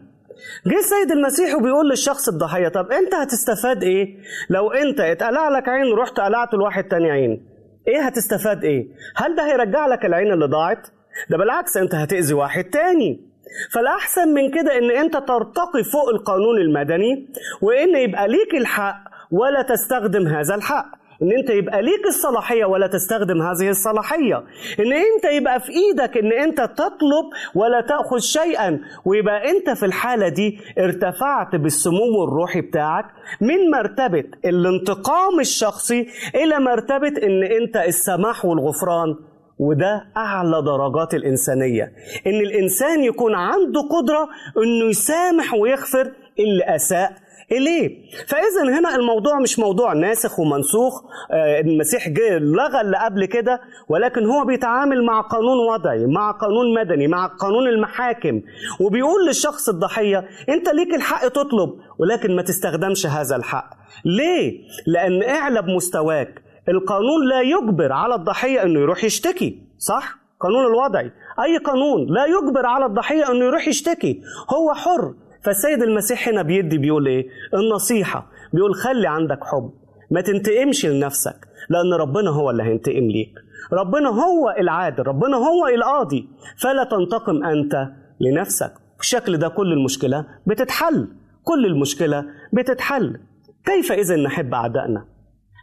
جه 0.67 0.77
السيد 0.79 1.11
المسيح 1.11 1.55
وبيقول 1.55 1.89
للشخص 1.89 2.27
الضحية 2.29 2.67
طب 2.67 2.91
أنت 2.91 3.13
هتستفاد 3.15 3.83
إيه؟ 3.83 4.17
لو 4.49 4.71
أنت 4.71 4.99
اتقلع 4.99 5.49
لك 5.49 5.69
عين 5.69 5.91
ورحت 5.91 6.19
قلعت 6.19 6.53
لواحد 6.53 6.83
تاني 6.83 7.11
عين 7.11 7.45
إيه 7.87 8.01
هتستفاد 8.01 8.63
إيه؟ 8.63 8.87
هل 9.15 9.35
ده 9.35 9.45
هيرجع 9.45 9.87
لك 9.87 10.05
العين 10.05 10.31
اللي 10.33 10.45
ضاعت؟ 10.45 10.87
ده 11.29 11.37
بالعكس 11.37 11.77
أنت 11.77 11.95
هتأذي 11.95 12.33
واحد 12.33 12.63
تاني. 12.63 13.34
فالأحسن 13.71 14.27
من 14.33 14.51
كده 14.51 14.77
إن 14.77 14.91
أنت 14.91 15.13
ترتقي 15.17 15.83
فوق 15.93 16.09
القانون 16.09 16.57
المدني 16.61 17.27
وإن 17.61 17.95
يبقى 17.95 18.27
ليك 18.27 18.55
الحق 18.55 18.97
ولا 19.31 19.61
تستخدم 19.61 20.27
هذا 20.27 20.55
الحق. 20.55 20.85
إن 21.21 21.31
أنت 21.31 21.49
يبقى 21.49 21.81
ليك 21.81 22.05
الصلاحية 22.07 22.65
ولا 22.65 22.87
تستخدم 22.87 23.41
هذه 23.41 23.69
الصلاحية. 23.69 24.35
إن 24.79 24.93
أنت 24.93 25.25
يبقى 25.31 25.59
في 25.59 25.69
إيدك 25.71 26.17
إن 26.17 26.31
أنت 26.33 26.61
تطلب 26.61 27.25
ولا 27.55 27.81
تأخذ 27.81 28.19
شيئا 28.19 28.79
ويبقى 29.05 29.49
أنت 29.49 29.69
في 29.69 29.85
الحالة 29.85 30.27
دي 30.29 30.59
ارتفعت 30.79 31.55
بالسمو 31.55 32.23
الروحي 32.23 32.61
بتاعك 32.61 33.05
من 33.41 33.71
مرتبة 33.71 34.23
الانتقام 34.45 35.39
الشخصي 35.39 36.07
إلى 36.35 36.59
مرتبة 36.59 37.07
إن 37.23 37.43
أنت 37.43 37.77
السماح 37.77 38.45
والغفران. 38.45 39.15
وده 39.59 40.05
أعلى 40.17 40.61
درجات 40.61 41.13
الإنسانية. 41.13 41.91
إن 42.27 42.39
الإنسان 42.39 43.03
يكون 43.03 43.35
عنده 43.35 43.81
قدرة 43.81 44.29
إنه 44.63 44.89
يسامح 44.89 45.53
ويغفر 45.53 46.11
اللي 46.39 46.75
أساء 46.75 47.11
إليه. 47.51 47.89
فإذا 48.27 48.79
هنا 48.79 48.95
الموضوع 48.95 49.39
مش 49.39 49.59
موضوع 49.59 49.93
ناسخ 49.93 50.39
ومنسوخ 50.39 51.03
آه 51.31 51.59
المسيح 51.59 52.09
جه 52.09 52.37
لغى 52.37 52.81
اللي 52.81 52.97
قبل 52.97 53.25
كده 53.25 53.59
ولكن 53.89 54.25
هو 54.25 54.45
بيتعامل 54.45 55.05
مع 55.05 55.21
قانون 55.21 55.57
وضعي 55.73 56.05
مع 56.05 56.31
قانون 56.31 56.73
مدني 56.73 57.07
مع 57.07 57.25
قانون 57.27 57.67
المحاكم 57.67 58.41
وبيقول 58.79 59.27
للشخص 59.27 59.69
الضحية 59.69 60.17
أنت 60.49 60.69
ليك 60.69 60.93
الحق 60.95 61.27
تطلب 61.27 61.69
ولكن 61.99 62.35
ما 62.35 62.41
تستخدمش 62.41 63.05
هذا 63.07 63.35
الحق. 63.35 63.69
ليه؟ 64.05 64.53
لأن 64.87 65.23
اعلى 65.23 65.61
بمستواك. 65.61 66.44
القانون 66.69 67.27
لا 67.29 67.41
يجبر 67.41 67.91
على 67.91 68.15
الضحية 68.15 68.63
أنه 68.63 68.79
يروح 68.79 69.03
يشتكي 69.03 69.61
صح؟ 69.77 70.17
قانون 70.39 70.65
الوضعي 70.65 71.11
أي 71.43 71.57
قانون 71.57 72.05
لا 72.13 72.25
يجبر 72.25 72.65
على 72.65 72.85
الضحية 72.85 73.31
أنه 73.31 73.45
يروح 73.45 73.67
يشتكي. 73.67 74.21
هو 74.53 74.73
حر. 74.73 75.13
فالسيد 75.43 75.83
المسيح 75.83 76.27
هنا 76.27 76.41
بيدي 76.41 76.77
بيقول 76.77 77.07
إيه؟ 77.07 77.27
النصيحة. 77.53 78.27
بيقول 78.53 78.75
خلي 78.75 79.07
عندك 79.07 79.43
حب. 79.43 79.71
ما 80.11 80.21
تنتقمش 80.21 80.85
لنفسك 80.85 81.47
لأن 81.69 81.93
ربنا 81.93 82.29
هو 82.29 82.49
اللي 82.49 82.63
هينتقم 82.63 83.07
ليك. 83.07 83.33
ربنا 83.73 84.09
هو 84.09 84.55
العادل 84.59 85.07
ربنا 85.07 85.37
هو 85.37 85.67
القاضي. 85.67 86.29
فلا 86.57 86.83
تنتقم 86.83 87.43
أنت 87.43 87.87
لنفسك. 88.19 88.73
بالشكل 88.97 89.37
ده 89.37 89.47
كل 89.47 89.73
المشكلة 89.73 90.25
بتتحل. 90.47 91.07
كل 91.43 91.65
المشكلة 91.65 92.25
بتتحل. 92.53 93.19
كيف 93.65 93.91
إذا 93.91 94.15
نحب 94.15 94.53
أعدائنا؟ 94.53 95.05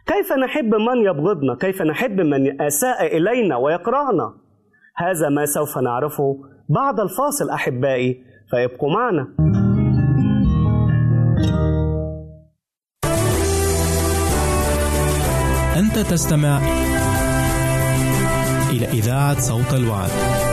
كيف 0.05 0.33
نحب 0.33 0.75
من 0.75 1.05
يبغضنا؟ 1.05 1.55
كيف 1.55 1.81
نحب 1.81 2.21
من 2.21 2.61
أساء 2.61 3.17
إلينا 3.17 3.57
ويكرهنا 3.57 4.33
هذا 4.97 5.29
ما 5.29 5.45
سوف 5.45 5.77
نعرفه 5.77 6.37
بعد 6.69 6.99
الفاصل 6.99 7.49
أحبائي 7.49 8.23
فيبقوا 8.51 8.89
معنا. 8.93 9.27
أنت 15.79 15.99
تستمع 15.99 16.57
إلى 18.71 18.85
إذاعة 18.85 19.39
صوت 19.39 19.73
الوعد. 19.73 20.52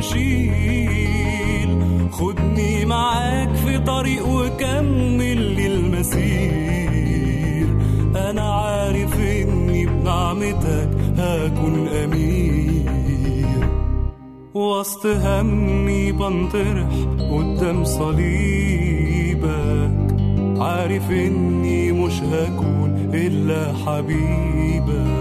وشيل. 0.00 1.70
خدني 2.12 2.84
معاك 2.84 3.54
في 3.54 3.78
طريق 3.78 4.28
وكمل 4.28 5.38
لي 5.38 5.66
المسير 5.66 7.66
أنا 8.30 8.54
عارف 8.54 9.20
إني 9.20 9.86
بنعمتك 9.86 10.88
هكون 11.18 11.88
أمير. 11.88 13.68
وسط 14.54 15.06
همي 15.06 16.12
بنطرح 16.12 16.88
قدام 17.30 17.84
صليبك. 17.84 19.50
عارف 20.60 21.10
إني 21.10 21.92
مش 21.92 22.22
هكون 22.22 23.10
إلا 23.14 23.72
حبيبك. 23.86 25.20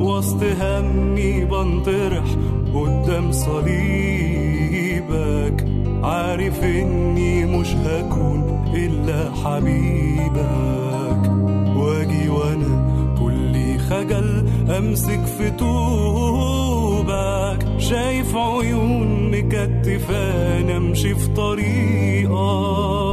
وسط 0.00 0.42
همي 0.60 1.44
بنطرح 1.44 2.24
قدام 2.74 3.32
صليبك 3.32 3.88
عارف 6.02 6.64
إني 6.64 7.44
مش 7.44 7.74
هكون 7.74 8.64
إلا 8.74 9.30
حبيبك. 9.44 11.22
وأجي 11.76 12.28
وأنا 12.28 12.88
كلي 13.20 13.78
خجل 13.78 14.48
أمسك 14.78 15.24
في 15.24 15.50
طوبك. 15.50 16.58
شايف 17.78 18.36
عيون 18.36 19.30
مكتفاني 19.30 20.76
أمشي 20.76 21.14
في 21.14 21.28
طريقك. 21.28 23.07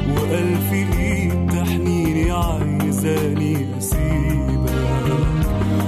وألف 0.08 0.72
إيد 0.72 1.50
تحنيني 1.50 2.30
عايزاني 2.30 3.78
أسيبك. 3.78 4.70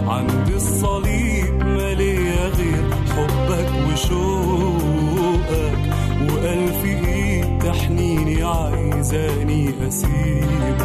عند 0.07 0.49
الصليب 0.55 1.55
مالية 1.65 2.47
غير 2.49 2.85
حبك 3.17 3.71
وشوقك 3.93 5.79
وألف 6.21 6.85
إيد 6.85 7.59
تحنيني 7.59 8.43
عايزاني 8.43 9.75
أسيبك. 9.89 10.83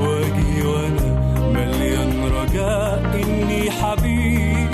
واجي 0.00 0.66
وأنا 0.66 1.10
مليان 1.52 2.24
رجاء 2.24 3.22
إني 3.22 3.70
حبيبك 3.70 4.65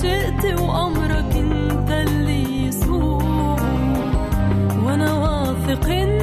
مشيئتي 0.00 0.54
وأمرك 0.62 1.36
انت 1.36 1.90
اللي 1.90 2.66
يسود 2.66 3.22
وأنا 4.84 5.12
واثق 5.12 5.86
اني 5.90 6.19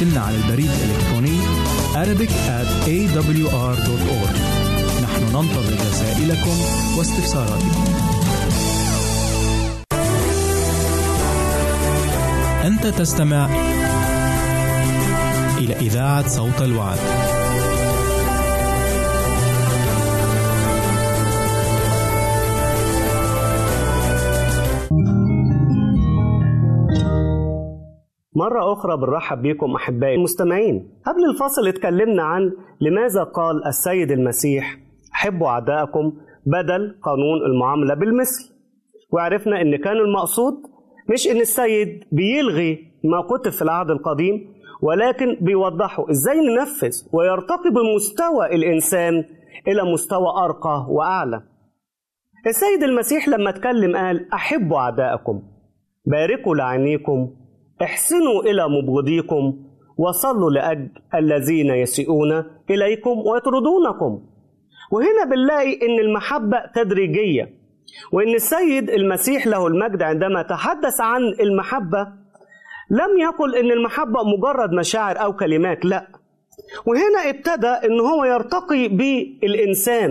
راسلنا 0.00 0.20
على 0.20 0.36
البريد 0.36 0.70
الإلكتروني 0.70 1.38
Arabic 1.94 2.30
at 2.30 2.68
awr.org 2.88 4.36
نحن 5.02 5.22
ننتظر 5.24 5.74
رسائلكم 5.90 6.56
واستفساراتكم. 6.98 7.84
أنت 12.64 12.86
تستمع 12.86 13.48
إلى 15.58 15.76
إذاعة 15.76 16.28
صوت 16.28 16.62
الوعد. 16.62 16.98
مرة 28.50 28.72
أخرى 28.72 28.96
بنرحب 28.96 29.42
بكم 29.42 29.74
أحبائي 29.74 30.14
المستمعين. 30.14 30.90
قبل 31.06 31.24
الفصل 31.30 31.68
اتكلمنا 31.68 32.22
عن 32.22 32.52
لماذا 32.80 33.22
قال 33.22 33.66
السيد 33.66 34.10
المسيح 34.10 34.76
حبوا 35.12 35.48
أعداءكم 35.48 36.12
بدل 36.46 36.98
قانون 37.02 37.38
المعاملة 37.46 37.94
بالمثل 37.94 38.54
وعرفنا 39.12 39.60
إن 39.60 39.76
كان 39.76 39.96
المقصود 39.96 40.54
مش 41.12 41.28
إن 41.28 41.40
السيد 41.40 42.04
بيلغي 42.12 42.78
ما 43.04 43.22
كتب 43.22 43.50
في 43.52 43.62
العهد 43.62 43.90
القديم 43.90 44.54
ولكن 44.82 45.36
بيوضحوا 45.40 46.10
إزاي 46.10 46.36
ننفذ 46.40 46.92
ويرتقي 47.12 47.70
بمستوى 47.70 48.46
الإنسان 48.54 49.14
إلى 49.68 49.92
مستوى 49.92 50.28
أرقى 50.44 50.86
وأعلى. 50.88 51.42
السيد 52.46 52.82
المسيح 52.82 53.28
لما 53.28 53.50
اتكلم 53.50 53.96
قال 53.96 54.32
أحبوا 54.32 54.78
اعدائكم 54.78 55.42
باركوا 56.06 56.54
لعينيكم 56.56 57.30
احسنوا 57.82 58.42
إلى 58.42 58.68
مبغضيكم 58.68 59.56
وصلوا 59.98 60.50
لاجل 60.50 60.88
الذين 61.14 61.66
يسيئون 61.66 62.44
إليكم 62.70 63.10
ويطردونكم. 63.26 64.22
وهنا 64.92 65.24
بنلاقي 65.24 65.72
إن 65.86 65.98
المحبة 66.00 66.58
تدريجية 66.74 67.54
وإن 68.12 68.34
السيد 68.34 68.90
المسيح 68.90 69.46
له 69.46 69.66
المجد 69.66 70.02
عندما 70.02 70.42
تحدث 70.42 71.00
عن 71.00 71.22
المحبة 71.40 72.02
لم 72.90 73.18
يقل 73.20 73.54
إن 73.56 73.70
المحبة 73.70 74.22
مجرد 74.22 74.72
مشاعر 74.72 75.22
أو 75.22 75.36
كلمات 75.36 75.84
لا. 75.84 76.06
وهنا 76.86 77.30
ابتدى 77.30 77.66
إن 77.66 78.00
هو 78.00 78.24
يرتقي 78.24 78.88
بالإنسان 78.88 80.10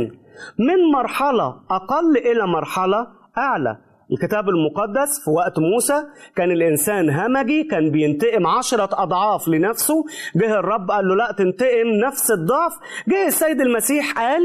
من 0.59 0.91
مرحلة 0.93 1.47
أقل 1.71 2.17
إلى 2.17 2.47
مرحلة 2.47 3.07
أعلى. 3.37 3.77
الكتاب 4.11 4.49
المقدس 4.49 5.23
في 5.23 5.29
وقت 5.29 5.59
موسى 5.59 6.03
كان 6.35 6.51
الإنسان 6.51 7.09
همجي 7.09 7.63
كان 7.63 7.91
بينتقم 7.91 8.47
عشرة 8.47 8.89
أضعاف 9.03 9.47
لنفسه. 9.47 10.05
جه 10.35 10.59
الرب 10.59 10.91
قال 10.91 11.07
له 11.07 11.15
لا 11.15 11.31
تنتقم 11.37 11.87
نفس 12.07 12.31
الضعف. 12.31 12.73
جه 13.07 13.27
السيد 13.27 13.61
المسيح 13.61 14.13
قال 14.19 14.41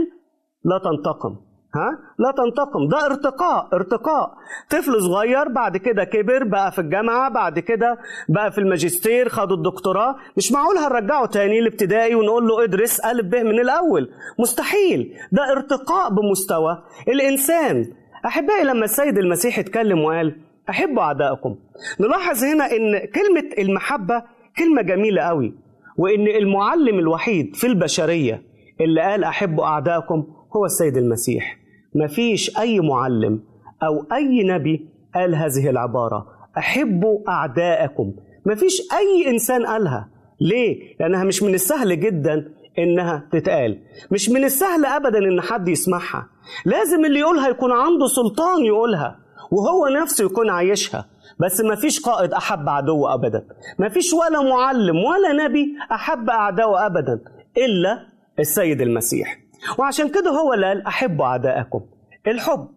لا 0.64 0.78
تنتقم. 0.84 1.36
ها؟ 1.74 1.98
لا 2.18 2.30
تنتقم. 2.36 2.88
ده 2.88 3.06
ارتقاء 3.06 3.68
ارتقاء. 3.72 4.30
طفل 4.70 5.00
صغير 5.00 5.48
بعد 5.48 5.76
كده 5.76 6.04
كبر 6.04 6.44
بقى 6.44 6.72
في 6.72 6.80
الجامعة 6.80 7.30
بعد 7.30 7.58
كده 7.58 7.98
بقى 8.28 8.52
في 8.52 8.58
الماجستير 8.58 9.28
خد 9.28 9.52
الدكتوراه. 9.52 10.16
مش 10.36 10.52
معقول 10.52 10.76
هنرجعه 10.78 11.26
تاني 11.26 11.58
الابتدائي 11.58 12.14
ونقول 12.14 12.46
له 12.48 12.64
ادرس 12.64 13.00
ألف 13.00 13.26
ب 13.26 13.34
من 13.34 13.60
الأول. 13.60 14.08
مستحيل. 14.38 15.14
ده 15.32 15.52
ارتقاء 15.52 16.10
بمستوى. 16.10 16.82
الإنسان 17.08 17.84
أحبائي 18.26 18.64
لما 18.64 18.84
السيد 18.84 19.18
المسيح 19.18 19.58
اتكلم 19.58 20.00
وقال 20.00 20.36
أحبوا 20.70 21.02
أعدائكم 21.02 21.56
نلاحظ 22.00 22.44
هنا 22.44 22.64
إن 22.72 22.98
كلمة 22.98 23.50
المحبة 23.58 24.22
كلمة 24.58 24.82
جميلة 24.82 25.22
قوي 25.22 25.54
وإن 25.96 26.26
المعلم 26.26 26.98
الوحيد 26.98 27.56
في 27.56 27.66
البشرية 27.66 28.42
اللي 28.80 29.00
قال 29.00 29.24
أحبوا 29.24 29.64
أعدائكم 29.64 30.24
هو 30.56 30.64
السيد 30.64 30.96
المسيح. 30.96 31.58
مفيش 31.94 32.58
أي 32.58 32.80
معلم 32.80 33.40
أو 33.82 34.06
أي 34.12 34.42
نبي 34.42 34.88
قال 35.14 35.34
هذه 35.34 35.70
العبارة 35.70 36.26
أحبوا 36.58 37.18
أعدائكم 37.28 38.12
مفيش 38.46 38.80
أي 38.92 39.30
إنسان 39.30 39.66
قالها. 39.66 40.08
ليه؟ 40.40 40.96
لأنها 41.00 41.24
مش 41.24 41.42
من 41.42 41.54
السهل 41.54 42.00
جدا 42.00 42.52
إنها 42.78 43.28
تتقال. 43.32 43.78
مش 44.10 44.30
من 44.30 44.44
السهل 44.44 44.84
أبدا 44.84 45.18
إن 45.18 45.40
حد 45.40 45.68
يسمعها. 45.68 46.28
لازم 46.64 47.04
اللي 47.04 47.20
يقولها 47.20 47.48
يكون 47.48 47.72
عنده 47.72 48.06
سلطان 48.06 48.64
يقولها 48.64 49.18
وهو 49.50 49.88
نفسه 49.88 50.24
يكون 50.24 50.50
عايشها. 50.50 51.06
بس 51.38 51.60
ما 51.60 51.74
فيش 51.74 52.00
قائد 52.00 52.32
أحب 52.32 52.68
عدو 52.68 53.06
أبدا. 53.06 53.46
ما 53.78 53.88
فيش 53.88 54.12
ولا 54.12 54.42
معلم 54.42 54.96
ولا 54.96 55.44
نبي 55.44 55.76
أحب 55.92 56.30
أعداءه 56.30 56.86
أبدا 56.86 57.20
إلا 57.56 58.06
السيد 58.38 58.80
المسيح. 58.80 59.38
وعشان 59.78 60.08
كده 60.08 60.30
هو 60.30 60.50
قال 60.50 60.86
أحبوا 60.86 61.24
أعدائكم 61.24 61.80
الحب. 62.26 62.68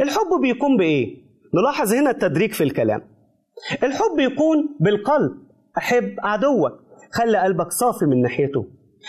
الحب 0.00 0.40
بيكون 0.42 0.76
بإيه؟ 0.76 1.16
نلاحظ 1.54 1.94
هنا 1.94 2.10
التدريج 2.10 2.52
في 2.52 2.64
الكلام. 2.64 3.02
الحب 3.82 4.18
يكون 4.18 4.76
بالقلب. 4.80 5.32
أحب 5.78 6.14
عدوك. 6.18 6.72
خلي 7.12 7.38
قلبك 7.38 7.72
صافي 7.72 8.04
من 8.04 8.22
ناحيته. 8.22 8.66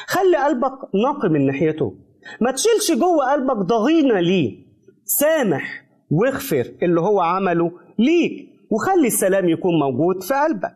خلي 0.08 0.38
قلبك 0.38 0.74
نقي 0.96 1.30
من 1.30 1.46
ناحيته. 1.46 1.96
ما 2.42 2.52
تشيلش 2.52 2.92
جوه 3.00 3.32
قلبك 3.32 3.58
ضغينة 3.58 4.20
ليه. 4.20 4.66
سامح 5.06 5.84
واغفر 6.12 6.66
اللي 6.84 7.02
هو 7.02 7.20
عمله 7.20 7.72
ليك 8.00 8.50
وخلي 8.72 9.08
السلام 9.08 9.50
يكون 9.50 9.80
موجود 9.80 10.24
في 10.24 10.34
قلبك. 10.34 10.76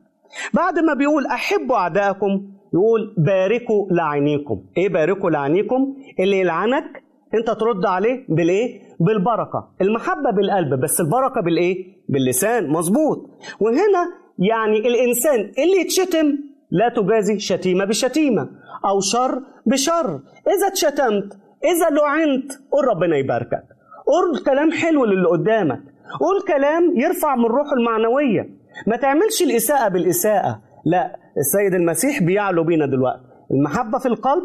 بعد 0.53 0.79
ما 0.79 0.93
بيقول 0.93 1.25
أحبوا 1.25 1.75
أعدائكم 1.75 2.47
يقول 2.73 3.13
باركوا 3.17 3.87
لعينيكم. 3.91 4.61
إيه 4.77 4.89
باركوا 4.89 5.29
لعينيكم؟ 5.29 5.95
اللي 6.19 6.39
يلعنك 6.39 7.03
أنت 7.33 7.49
ترد 7.49 7.85
عليه 7.85 8.25
بالإيه؟ 8.29 8.81
بالبركة. 8.99 9.67
المحبة 9.81 10.31
بالقلب 10.31 10.79
بس 10.81 10.99
البركة 11.01 11.41
بالإيه؟ 11.41 11.85
باللسان. 12.09 12.69
مظبوط. 12.69 13.29
وهنا 13.59 14.11
يعني 14.39 14.77
الإنسان 14.77 15.39
اللي 15.39 15.81
يتشتم 15.81 16.37
لا 16.79 16.89
تجازي 16.89 17.39
شتيمة 17.39 17.85
بشتيمة 17.85 18.49
أو 18.85 18.99
شر 18.99 19.41
بشر. 19.65 20.19
إذا 20.53 20.67
اتشتمت 20.67 21.29
إذا 21.63 21.89
لعنت 21.89 22.51
قول 22.71 22.87
ربنا 22.87 23.17
يباركك. 23.17 23.63
قول 24.07 24.43
كلام 24.45 24.71
حلو 24.71 25.05
للي 25.05 25.27
قدامك. 25.27 25.81
قول 26.19 26.41
كلام 26.47 26.83
يرفع 26.95 27.35
من 27.35 27.45
روحه 27.45 27.73
المعنوية. 27.73 28.49
ما 28.87 28.97
تعملش 28.97 29.41
الإساءة 29.41 29.87
بالإساءة. 29.87 30.61
لا 30.85 31.15
السيد 31.37 31.73
المسيح 31.73 32.23
بيعلو 32.23 32.63
بينا 32.63 32.85
دلوقتي. 32.85 33.23
المحبة 33.51 33.97
في 33.99 34.05
القلب 34.05 34.43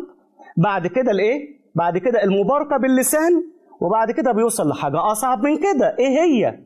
بعد 0.56 0.86
كده 0.86 1.10
الإيه؟ 1.10 1.60
بعد 1.74 1.98
كده 1.98 2.22
المباركة 2.24 2.76
باللسان 2.76 3.32
وبعد 3.80 4.10
كده 4.10 4.32
بيوصل 4.32 4.68
لحاجة 4.68 5.12
أصعب 5.12 5.42
من 5.42 5.56
كده. 5.56 5.96
إيه 5.98 6.08
هي؟ 6.08 6.58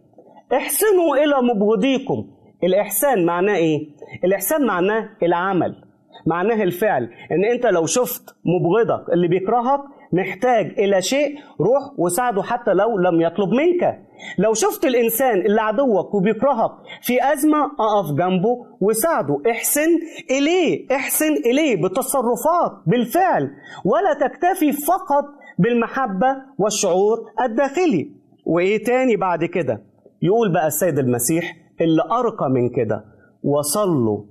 احسنوا 0.53 1.17
إلى 1.17 1.35
مبغضيكم. 1.43 2.27
الإحسان 2.65 3.27
معناه 3.27 3.57
إيه؟ 3.57 3.89
الإحسان 4.25 4.67
معناه 4.67 5.09
العمل 5.23 5.85
معناه 6.27 6.63
الفعل. 6.63 7.03
إن 7.33 7.45
أنت 7.45 7.67
لو 7.67 7.87
شفت 7.87 8.37
مبغضك 8.45 9.13
اللي 9.13 9.29
بيكرهك 9.29 9.81
محتاج 10.13 10.67
إلى 10.79 11.03
شيء 11.03 11.35
روح 11.61 11.93
وساعده 11.99 12.43
حتى 12.43 12.73
لو 12.75 12.99
لم 12.99 13.21
يطلب 13.21 13.49
منك. 13.49 14.01
لو 14.39 14.55
شفت 14.55 14.85
الإنسان 14.85 15.41
اللي 15.41 15.61
عدوك 15.61 16.15
وبيكرهك 16.15 16.71
في 17.03 17.33
أزمة 17.33 17.65
أقف 17.65 18.13
جنبه 18.19 18.67
وساعده. 18.81 19.43
إحسن 19.51 19.89
إليه 20.31 20.87
إحسن 20.97 21.33
إليه 21.47 21.83
بالتصرفات 21.83 22.73
بالفعل. 22.87 23.51
ولا 23.85 24.15
تكتفي 24.29 24.73
فقط 24.73 25.25
بالمحبة 25.59 26.37
والشعور 26.59 27.19
الداخلي. 27.45 28.11
وإيه 28.47 28.85
تاني 28.85 29.17
بعد 29.17 29.45
كده؟ 29.45 29.83
يقول 30.23 30.53
بقى 30.53 30.67
السيد 30.67 30.99
المسيح 30.99 31.57
اللي 31.81 32.03
أرقى 32.03 32.51
من 32.51 32.69
كده. 32.69 33.05
وصلوا 33.43 34.25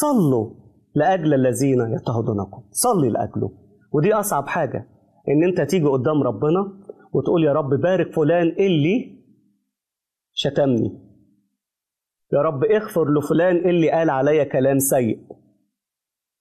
صلوا 0.00 0.54
لأجل 0.94 1.34
الذين 1.34 1.80
يضطهدونكم 1.80 2.62
صلي 2.70 3.08
لأجله. 3.08 3.50
ودي 3.92 4.14
أصعب 4.14 4.48
حاجة 4.48 4.88
إن 5.28 5.44
أنت 5.44 5.60
تيجي 5.70 5.86
قدام 5.86 6.22
ربنا 6.22 6.72
وتقول 7.12 7.44
يا 7.44 7.52
رب 7.52 7.70
بارك 7.74 8.12
فلان 8.12 8.48
اللي 8.48 9.22
شتمني. 10.32 10.98
يا 12.32 12.42
رب 12.42 12.64
اغفر 12.64 13.18
لفلان 13.18 13.56
اللي 13.56 13.90
قال 13.90 14.10
عليا 14.10 14.44
كلام 14.44 14.78
سيء. 14.78 15.18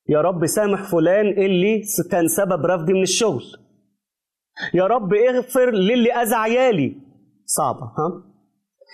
يا 0.09 0.21
رب 0.21 0.45
سامح 0.45 0.91
فلان 0.91 1.27
اللي 1.27 1.81
كان 2.11 2.27
سبب 2.27 2.65
رفضي 2.65 2.93
من 2.93 3.01
الشغل. 3.01 3.43
يا 4.73 4.87
رب 4.87 5.13
اغفر 5.13 5.71
للي 5.71 6.13
أذى 6.13 6.35
عيالي. 6.35 6.95
صعبة 7.45 7.85
ها؟ 7.85 8.30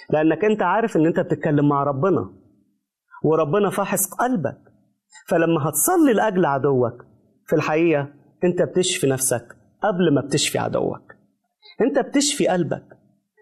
لأنك 0.09 0.45
أنت 0.45 0.61
عارف 0.61 0.97
إن 0.97 1.05
أنت 1.05 1.19
بتتكلم 1.19 1.69
مع 1.69 1.83
ربنا 1.83 2.29
وربنا 3.23 3.69
فاحص 3.69 4.13
قلبك. 4.13 4.57
فلما 5.27 5.69
هتصلي 5.69 6.13
لأجل 6.13 6.45
عدوك 6.45 7.05
في 7.45 7.55
الحقيقة 7.55 8.07
أنت 8.43 8.61
بتشفي 8.61 9.07
نفسك 9.07 9.55
قبل 9.83 10.13
ما 10.13 10.21
بتشفي 10.21 10.57
عدوك. 10.57 11.15
أنت 11.81 11.99
بتشفي 11.99 12.47
قلبك 12.47 12.97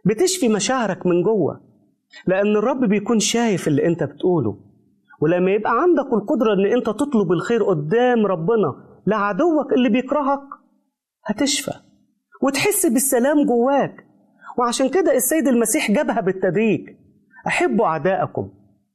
بتشفي 0.05 0.49
مشاعرك 0.49 1.05
من 1.05 1.23
جوه. 1.23 1.61
لأن 2.27 2.55
الرب 2.57 2.79
بيكون 2.85 3.19
شايف 3.19 3.67
اللي 3.67 3.87
أنت 3.87 4.03
بتقوله. 4.03 4.57
ولما 5.21 5.51
يبقى 5.51 5.71
عندك 5.81 6.13
القدرة 6.13 6.53
إن 6.53 6.65
أنت 6.65 6.85
تطلب 6.85 7.31
الخير 7.31 7.63
قدام 7.63 8.25
ربنا 8.25 8.99
لعدوك 9.07 9.73
اللي 9.73 9.89
بيكرهك 9.89 10.41
هتشفى. 11.25 11.71
وتحس 12.41 12.85
بالسلام 12.85 13.45
جواك. 13.45 14.04
وعشان 14.57 14.89
كده 14.89 15.15
السيد 15.15 15.47
المسيح 15.47 15.91
جابها 15.91 16.21
بالتدريج. 16.21 16.89
أحبوا 17.47 17.85
أعدائكم 17.85 18.49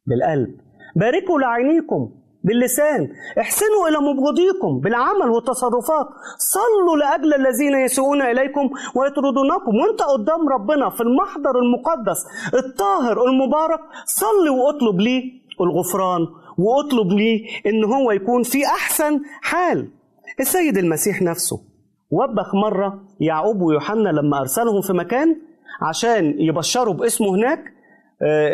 بالقلب. 0.06 0.60
باركوا 0.96 1.40
لعينيكم 1.40 2.10
باللسان. 2.44 3.08
احسنوا 3.40 3.88
إلى 3.88 3.98
مبغضيكم 3.98 4.80
بالعمل 4.80 5.30
والتصرفات. 5.30 6.06
صلوا 6.38 6.96
لأجل 6.96 7.34
الذين 7.34 7.74
يسيئون 7.74 8.22
إليكم 8.22 8.70
ويطردونكم. 8.96 9.74
وانت 9.76 10.02
قدام 10.02 10.48
ربنا 10.48 10.90
في 10.90 11.00
المحضر 11.00 11.58
المقدس 11.58 12.26
الطاهر 12.54 13.24
المبارك 13.24 13.80
صلي 14.06 14.50
واطلب 14.50 15.00
ليه 15.00 15.40
الغفران 15.60 16.26
واطلب 16.58 17.12
ليه 17.12 17.46
إن 17.66 17.84
هو 17.84 18.10
يكون 18.10 18.42
في 18.42 18.66
أحسن 18.66 19.20
حال. 19.42 19.90
السيد 20.40 20.78
المسيح 20.78 21.22
نفسه 21.22 21.60
وبخ 22.10 22.54
مرة 22.54 23.02
يعقوب 23.20 23.62
ويوحنا 23.62 24.08
لما 24.08 24.40
أرسلهم 24.40 24.80
في 24.80 24.92
مكان 24.92 25.36
عشان 25.82 26.34
يبشروا 26.38 26.94
باسمه 26.94 27.28
هناك 27.28 27.64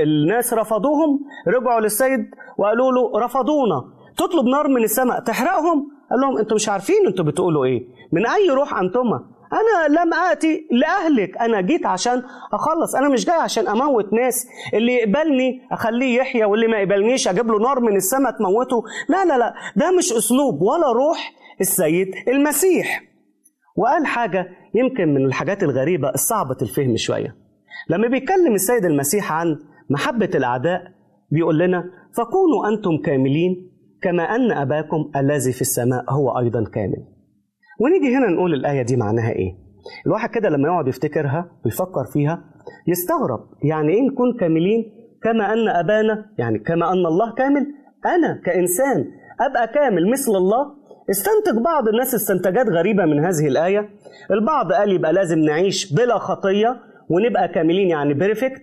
الناس 0.02 0.54
رفضوهم 0.54 1.20
رجعوا 1.48 1.80
للسيد 1.80 2.30
وقالوا 2.58 2.92
له 2.92 3.18
رفضونا. 3.24 3.84
تطلب 4.16 4.46
نار 4.46 4.68
من 4.68 4.84
السماء 4.84 5.20
تحرقهم؟ 5.20 5.88
قال 6.10 6.20
لهم 6.20 6.38
أنتوا 6.38 6.54
مش 6.54 6.68
عارفين 6.68 7.06
أنتوا 7.06 7.24
بتقولوا 7.24 7.64
إيه. 7.64 7.88
من 8.12 8.26
أي 8.26 8.50
روح 8.50 8.74
انتما 8.74 9.24
أنا 9.52 9.94
لم 10.00 10.14
آتي 10.14 10.68
لأهلك. 10.70 11.36
أنا 11.38 11.60
جيت 11.60 11.86
عشان 11.86 12.22
أخلص. 12.52 12.94
أنا 12.94 13.08
مش 13.08 13.24
جاي 13.24 13.36
عشان 13.36 13.68
أموت 13.68 14.12
ناس. 14.12 14.46
اللي 14.74 14.92
يقبلني 14.92 15.68
أخليه 15.72 16.18
يحيى 16.18 16.44
واللي 16.44 16.66
ما 16.66 16.78
يقبلنيش 16.78 17.28
أجيب 17.28 17.46
له 17.46 17.58
نار 17.58 17.80
من 17.80 17.96
السماء 17.96 18.32
تموته. 18.32 18.82
لا 19.08 19.24
لا 19.24 19.38
لا. 19.38 19.54
ده 19.76 19.90
مش 19.90 20.12
أسلوب 20.12 20.62
ولا 20.62 20.92
روح 20.92 21.32
السيد 21.60 22.14
المسيح. 22.28 23.02
وقال 23.76 24.06
حاجة 24.06 24.48
يمكن 24.76 25.14
من 25.14 25.24
الحاجات 25.26 25.62
الغريبة 25.62 26.08
الصعبه 26.10 26.56
الفهم 26.62 26.96
شوية. 26.96 27.36
لما 27.90 28.08
بيتكلم 28.08 28.54
السيد 28.54 28.84
المسيح 28.84 29.32
عن 29.32 29.56
محبة 29.90 30.30
الأعداء 30.34 30.82
بيقول 31.30 31.58
لنا 31.58 31.84
فكونوا 32.16 32.68
أنتم 32.68 33.02
كاملين 33.04 33.70
كما 34.02 34.22
أن 34.22 34.52
أباكم 34.52 35.10
الذي 35.16 35.52
في 35.52 35.60
السماء 35.60 36.04
هو 36.10 36.38
أيضا 36.38 36.64
كامل. 36.64 37.04
ونيجي 37.80 38.16
هنا 38.16 38.26
نقول 38.26 38.54
الآية 38.54 38.82
دي 38.82 38.96
معناها 38.96 39.30
إيه؟ 39.30 39.52
الواحد 40.06 40.30
كده 40.30 40.48
لما 40.48 40.68
يقعد 40.68 40.88
يفتكرها 40.88 41.50
ويفكر 41.64 42.04
فيها 42.12 42.44
يستغرب 42.86 43.40
يعني 43.62 43.92
إيه 43.92 44.02
نكون 44.02 44.36
كاملين 44.40 44.84
كما 45.22 45.52
أن 45.52 45.68
أبانا 45.68 46.26
يعني 46.38 46.58
كما 46.58 46.92
أن 46.92 47.06
الله 47.06 47.34
كامل؟ 47.34 47.66
أنا 48.06 48.40
كإنسان 48.44 49.04
أبقى 49.40 49.68
كامل 49.74 50.10
مثل 50.10 50.32
الله؟ 50.32 50.75
استنتج 51.10 51.62
بعض 51.64 51.88
الناس 51.88 52.14
استنتاجات 52.14 52.68
غريبة 52.68 53.04
من 53.04 53.24
هذه 53.24 53.46
الآية. 53.48 53.88
البعض 54.30 54.72
قال 54.72 54.92
يبقى 54.92 55.12
لازم 55.12 55.38
نعيش 55.38 55.92
بلا 55.94 56.18
خطية 56.18 56.76
ونبقى 57.08 57.48
كاملين 57.48 57.88
يعني 57.88 58.14
بيرفكت 58.14 58.62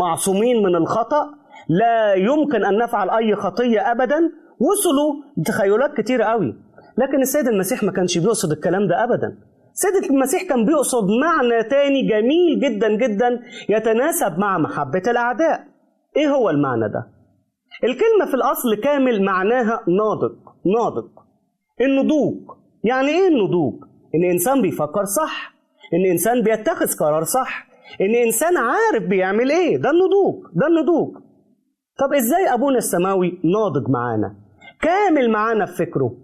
معصومين 0.00 0.62
من 0.62 0.76
الخطأ. 0.76 1.30
لا 1.68 2.14
يمكن 2.14 2.64
أن 2.64 2.78
نفعل 2.78 3.10
أي 3.10 3.34
خطية 3.34 3.90
أبدا. 3.90 4.18
وصلوا 4.60 5.14
لتخيلات 5.38 6.00
كتيرة 6.00 6.24
قوي. 6.24 6.54
لكن 6.98 7.20
السيد 7.20 7.48
المسيح 7.48 7.82
ما 7.82 7.92
كانش 7.92 8.18
بيقصد 8.18 8.52
الكلام 8.52 8.88
ده 8.88 9.04
ابدا. 9.04 9.38
السيد 9.72 10.10
المسيح 10.10 10.42
كان 10.42 10.64
بيقصد 10.64 11.04
معنى 11.22 11.62
تاني 11.62 12.08
جميل 12.08 12.60
جدا 12.60 12.88
جدا 12.96 13.40
يتناسب 13.68 14.38
مع 14.38 14.58
محبة 14.58 15.02
الأعداء. 15.08 15.60
إيه 16.16 16.28
هو 16.28 16.50
المعنى 16.50 16.88
ده؟ 16.88 17.06
الكلمة 17.84 18.26
في 18.26 18.34
الأصل 18.34 18.74
كامل 18.82 19.22
معناها 19.24 19.80
ناضج 19.88 20.34
ناضج. 20.76 21.19
النضوج 21.80 22.34
يعني 22.84 23.08
إيه 23.08 23.28
النضوج؟ 23.28 23.74
إن 24.14 24.24
إنسان 24.30 24.62
بيفكر 24.62 25.04
صح 25.04 25.54
إن 25.94 26.10
إنسان 26.10 26.42
بيتخذ 26.42 26.86
قرار 27.00 27.24
صح 27.24 27.66
إن 28.00 28.14
إنسان 28.14 28.56
عارف 28.56 29.02
بيعمل 29.08 29.50
إيه 29.50 29.76
ده 29.76 29.90
النضوج 29.90 30.44
ده 30.54 30.66
النضوج 30.66 31.16
طب 31.98 32.12
إزاي 32.14 32.54
أبونا 32.54 32.78
السماوي 32.78 33.38
ناضج 33.44 33.88
معانا 33.90 34.36
كامل 34.82 35.30
معانا 35.30 35.66
في 35.66 35.76
فكره 35.76 36.16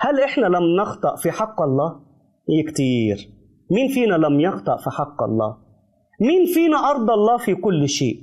هل 0.00 0.20
إحنا 0.20 0.46
لم 0.46 0.76
نخطأ 0.80 1.16
في 1.16 1.30
حق 1.30 1.62
الله؟ 1.62 2.00
إيه 2.50 2.66
كتير 2.66 3.16
مين 3.70 3.88
فينا 3.88 4.14
لم 4.14 4.40
يخطأ 4.40 4.76
في 4.76 4.90
حق 4.90 5.22
الله؟ 5.22 5.56
مين 6.20 6.46
فينا 6.46 6.90
أرضى 6.90 7.12
الله 7.12 7.36
في 7.36 7.54
كل 7.54 7.88
شيء؟ 7.88 8.20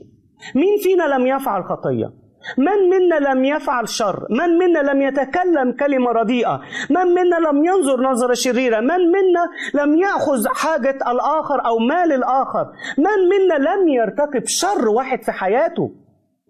مين 0.56 0.78
فينا 0.84 1.04
لم 1.04 1.28
يفعل 1.28 1.63
خطية؟ 1.63 2.13
من 2.58 2.90
منا 2.90 3.16
لم 3.16 3.46
يفعل 3.46 3.90
شر؟ 3.90 4.28
من 4.30 4.50
منا 4.58 4.80
لم 4.80 5.02
يتكلم 5.02 5.72
كلمة 5.80 6.12
رديئة؟ 6.12 6.62
من 6.90 7.06
منا 7.06 7.36
لم 7.50 7.66
ينظر 7.66 8.02
نظرة 8.12 8.34
شريرة؟ 8.34 8.80
من 8.80 8.88
منا 9.12 9.44
لم 9.74 9.96
يأخذ 9.96 10.48
حاجة 10.48 10.90
الآخر 11.12 11.66
أو 11.66 11.78
مال 11.80 12.12
الآخر؟ 12.12 12.66
من 12.98 13.20
منا 13.32 13.70
لم 13.70 13.88
يرتكب 13.88 14.44
شر 14.46 14.90
واحد 14.90 15.24
في 15.24 15.32
حياته؟ 15.32 15.92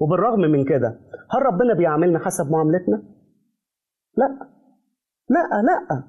وبالرغم 0.02 0.40
من 0.40 0.66
كده 0.66 1.00
هل 1.32 1.42
ربنا 1.46 1.74
بيعاملنا 1.74 2.20
حسب 2.20 2.52
معاملتنا؟ 2.52 3.04
لا. 4.18 4.28
لا 5.30 5.62
لا. 5.62 6.04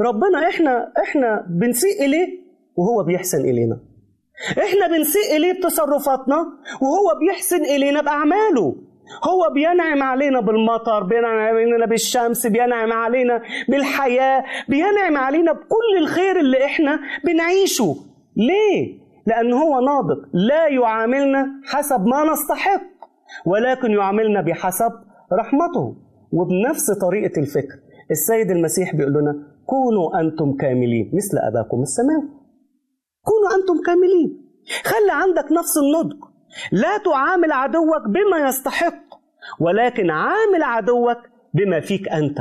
ربنا 0.00 0.48
إحنا 0.48 0.92
إحنا 1.02 1.46
بنسيء 1.60 2.04
إليه 2.04 2.26
وهو 2.76 3.04
بيحسن 3.04 3.38
إلينا. 3.40 3.80
إحنا 4.58 4.86
بنسيء 4.96 5.36
إليه 5.36 5.52
بتصرفاتنا 5.52 6.36
وهو 6.82 7.18
بيحسن 7.20 7.64
إلينا 7.64 8.02
بأعماله. 8.02 8.76
هو 9.28 9.54
بينعم 9.54 10.02
علينا 10.02 10.40
بالمطر 10.40 11.02
بينعم 11.02 11.38
علينا 11.38 11.86
بالشمس 11.86 12.46
بينعم 12.46 12.92
علينا 12.92 13.42
بالحياة 13.68 14.44
بينعم 14.68 15.16
علينا 15.16 15.52
بكل 15.52 15.98
الخير 15.98 16.40
اللي 16.40 16.64
إحنا 16.64 17.00
بنعيشه. 17.24 17.96
ليه؟ 18.36 19.02
لأن 19.26 19.52
هو 19.52 19.80
ناضج 19.80 20.24
لا 20.32 20.68
يعاملنا 20.68 21.46
حسب 21.64 22.06
ما 22.06 22.32
نستحق 22.32 22.82
ولكن 23.46 23.90
يعاملنا 23.90 24.40
بحسب 24.40 24.92
رحمته. 25.32 25.96
وبنفس 26.32 26.90
طريقة 26.90 27.40
الفكر 27.40 27.78
السيد 28.10 28.50
المسيح 28.50 28.94
بيقول 28.96 29.12
لنا 29.12 29.34
كونوا 29.66 30.20
أنتم 30.20 30.56
كاملين 30.56 31.10
مثل 31.14 31.38
أباكم 31.38 31.82
السماوي. 31.82 32.28
كونوا 33.22 33.60
أنتم 33.60 33.82
كاملين 33.86 34.42
خلي 34.84 35.12
عندك 35.12 35.52
نفس 35.52 35.78
النضج. 35.78 36.31
لا 36.72 36.98
تعامل 36.98 37.52
عدوك 37.52 38.08
بما 38.08 38.48
يستحق 38.48 39.02
ولكن 39.60 40.10
عامل 40.10 40.62
عدوك 40.62 41.18
بما 41.54 41.80
فيك 41.80 42.08
أنت. 42.08 42.38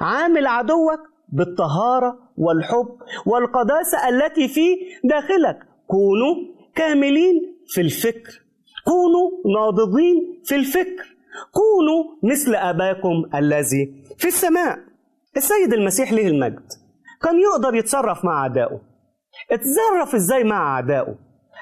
عامل 0.00 0.46
عدوك 0.46 1.00
بالطهارة 1.28 2.18
والحب 2.36 2.98
والقداسة 3.26 4.08
التي 4.08 4.48
في 4.48 4.76
داخلك. 5.04 5.58
كونوا 5.86 6.34
كاملين 6.74 7.56
في 7.66 7.80
الفكر. 7.80 8.44
كونوا 8.84 9.30
ناضجين 9.54 10.42
في 10.44 10.54
الفكر. 10.54 11.16
كونوا 11.52 12.32
مثل 12.32 12.54
أباكم 12.54 13.24
الذي 13.34 14.04
في 14.18 14.28
السماء. 14.28 14.78
السيد 15.36 15.72
المسيح 15.72 16.12
له 16.12 16.26
المجد. 16.26 16.72
كان 17.22 17.40
يقدر 17.40 17.74
يتصرف 17.74 18.24
مع 18.24 18.42
أعدائه. 18.42 18.80
اتصرف 19.50 20.14
إزاي 20.14 20.44
مع 20.44 20.74
أعدائه؟ 20.76 21.14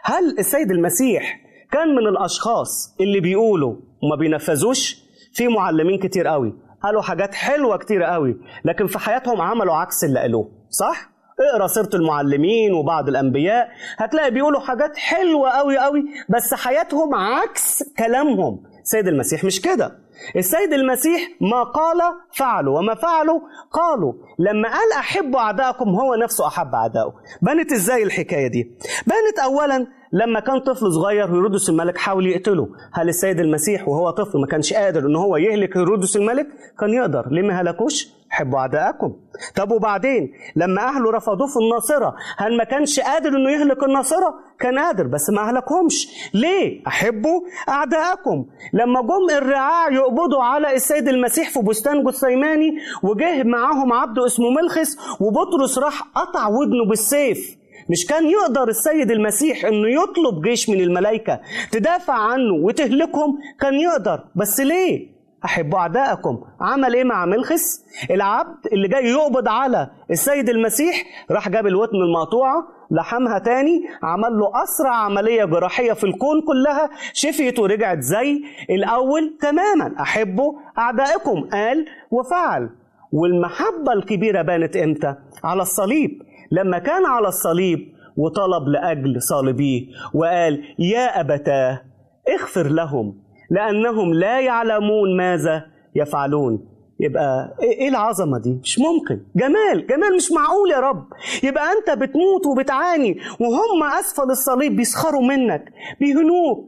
هل 0.04 0.38
السيد 0.38 0.70
المسيح 0.70 1.40
كان 1.72 1.88
من 1.94 2.06
الأشخاص 2.06 2.96
اللي 3.00 3.20
بيقولوا 3.20 3.76
وما 4.02 4.16
بينفذوش 4.16 5.02
في 5.32 5.48
معلمين 5.48 5.98
كتير 6.00 6.26
قوي. 6.26 6.54
قالوا 6.82 7.02
حاجات 7.02 7.34
حلوة 7.34 7.76
كتير 7.76 8.02
قوي 8.02 8.36
لكن 8.64 8.86
في 8.86 8.98
حياتهم 8.98 9.40
عملوا 9.40 9.74
عكس 9.74 10.04
اللي 10.04 10.20
قالوه 10.20 10.50
صح؟ 10.70 11.12
اقرأ 11.54 11.66
سيرة 11.66 11.88
المعلمين 11.94 12.72
وبعض 12.72 13.08
الأنبياء 13.08 13.68
هتلاقي 13.98 14.30
بيقولوا 14.30 14.60
حاجات 14.60 14.96
حلوة 14.96 15.50
قوي 15.50 15.78
قوي 15.78 16.02
بس 16.28 16.54
حياتهم 16.54 17.14
عكس 17.14 17.82
كلامهم. 17.98 18.62
سيد 18.84 19.08
المسيح 19.08 19.44
مش 19.44 19.60
كده. 19.60 19.98
السيد 20.36 20.72
المسيح 20.72 21.20
ما 21.40 21.62
قال 21.62 21.98
فعلوا 22.32 22.78
وما 22.78 22.94
فعلوا 22.94 23.40
قالوا. 23.72 24.12
لما 24.38 24.68
قال 24.68 24.92
أحبوا 24.98 25.40
أعداءكم 25.40 25.88
هو 25.88 26.14
نفسه 26.14 26.46
أحب 26.46 26.74
أعدائه. 26.74 27.12
بانت 27.42 27.72
إزاي 27.72 28.02
الحكاية 28.02 28.46
دي؟ 28.46 28.72
بانت 29.06 29.38
أولا 29.44 29.86
لما 30.12 30.40
كان 30.40 30.60
طفل 30.60 30.92
صغير 30.92 31.26
هيرودس 31.26 31.68
الملك 31.68 31.98
حاول 31.98 32.26
يقتله. 32.26 32.68
هل 32.92 33.08
السيد 33.08 33.40
المسيح 33.40 33.88
وهو 33.88 34.10
طفل 34.10 34.40
ما 34.40 34.46
كانش 34.46 34.72
قادر 34.72 35.06
إن 35.06 35.16
هو 35.16 35.36
يهلك 35.36 35.76
هيرودس 35.76 36.16
الملك؟ 36.16 36.46
كان 36.80 36.94
يقدر. 36.94 37.28
ليه 37.30 37.42
ما 37.42 37.60
هلكوش؟ 37.60 38.08
حبوا 38.30 38.58
أعدائكم. 38.58 39.16
طب 39.56 39.70
وبعدين؟ 39.72 40.32
لما 40.56 40.82
أهله 40.88 41.10
رفضوه 41.10 41.46
في 41.46 41.56
الناصرة 41.56 42.14
هل 42.38 42.56
ما 42.56 42.64
كانش 42.64 43.00
قادر 43.00 43.28
إنه 43.28 43.50
يهلك 43.50 43.82
الناصرة؟ 43.82 44.34
كان 44.60 44.78
قادر 44.78 45.06
بس 45.06 45.30
ما 45.30 45.40
أهلكهمش. 45.48 46.08
ليه؟ 46.34 46.82
أحبوا 46.86 47.40
اعدائكم 47.68 48.44
لما 48.72 49.00
جم 49.02 49.36
الرعاع 49.36 49.88
يقبضوا 49.92 50.42
على 50.42 50.74
السيد 50.74 51.08
المسيح 51.08 51.50
في 51.50 51.60
بستان 51.62 52.04
جثيماني 52.04 52.70
وجه 53.02 53.42
معاهم 53.42 53.92
عبد 53.92 54.18
اسمه 54.18 54.50
ملخس 54.50 54.96
وبطرس 55.20 55.78
راح 55.78 56.02
قطع 56.02 56.48
ودنه 56.48 56.84
بالسيف. 56.88 57.56
مش 57.90 58.06
كان 58.06 58.26
يقدر 58.30 58.68
السيد 58.68 59.10
المسيح 59.10 59.64
إنه 59.64 59.88
يطلب 59.88 60.42
جيش 60.42 60.68
من 60.70 60.80
الملائكة 60.80 61.40
تدافع 61.72 62.12
عنه 62.14 62.54
وتهلكهم؟ 62.54 63.38
كان 63.60 63.74
يقدر. 63.74 64.20
بس 64.36 64.60
ليه؟ 64.60 65.12
أحبوا 65.44 65.78
أعدائكم 65.78 66.40
عمل 66.60 66.94
إيه 66.94 67.04
مع 67.04 67.26
ملخس 67.26 67.84
العبد 68.10 68.66
اللي 68.72 68.88
جاي 68.88 69.04
يقبض 69.06 69.48
على 69.48 69.90
السيد 70.10 70.48
المسيح 70.48 71.04
راح 71.30 71.48
جاب 71.48 71.66
الودن 71.66 71.96
المقطوعة 71.96 72.68
لحمها 72.90 73.38
تاني 73.38 73.82
عمل 74.02 74.38
له 74.38 74.62
أسرع 74.64 74.94
عملية 74.94 75.44
جراحية 75.44 75.92
في 75.92 76.04
الكون 76.04 76.40
كلها 76.46 76.90
شفيت 77.12 77.58
ورجعت 77.58 77.98
زي 78.00 78.42
الأول 78.70 79.38
تماما. 79.40 79.94
أحبوا 80.00 80.52
أعدائكم. 80.78 81.48
قال 81.52 81.86
وفعل. 82.10 82.70
والمحبة 83.12 83.92
الكبيرة 83.92 84.42
بانت 84.42 84.76
إمتى؟ 84.76 85.14
على 85.44 85.62
الصليب. 85.62 86.22
لما 86.50 86.78
كان 86.78 87.06
على 87.06 87.28
الصليب 87.28 87.92
وطلب 88.16 88.68
لأجل 88.68 89.22
صالبيه 89.22 89.86
وقال 90.14 90.64
يا 90.78 91.20
أبتاه 91.20 91.82
اغفر 92.28 92.66
لهم. 92.68 93.14
لأنهم 93.52 94.14
لا 94.14 94.40
يعلمون 94.40 95.16
ماذا 95.16 95.64
يفعلون. 95.94 96.68
يبقى 97.00 97.56
إيه 97.62 97.88
العظمة 97.88 98.38
دي؟ 98.38 98.58
مش 98.62 98.78
ممكن. 98.78 99.24
جمال. 99.36 99.86
جمال 99.86 100.16
مش 100.16 100.32
معقول 100.32 100.70
يا 100.70 100.80
رب. 100.80 101.04
يبقى 101.42 101.64
أنت 101.72 101.98
بتموت 101.98 102.46
وبتعاني 102.46 103.18
وهم 103.40 103.82
أسفل 104.00 104.30
الصليب 104.30 104.76
بيسخروا 104.76 105.22
منك 105.22 105.64
بيهنوك. 106.00 106.66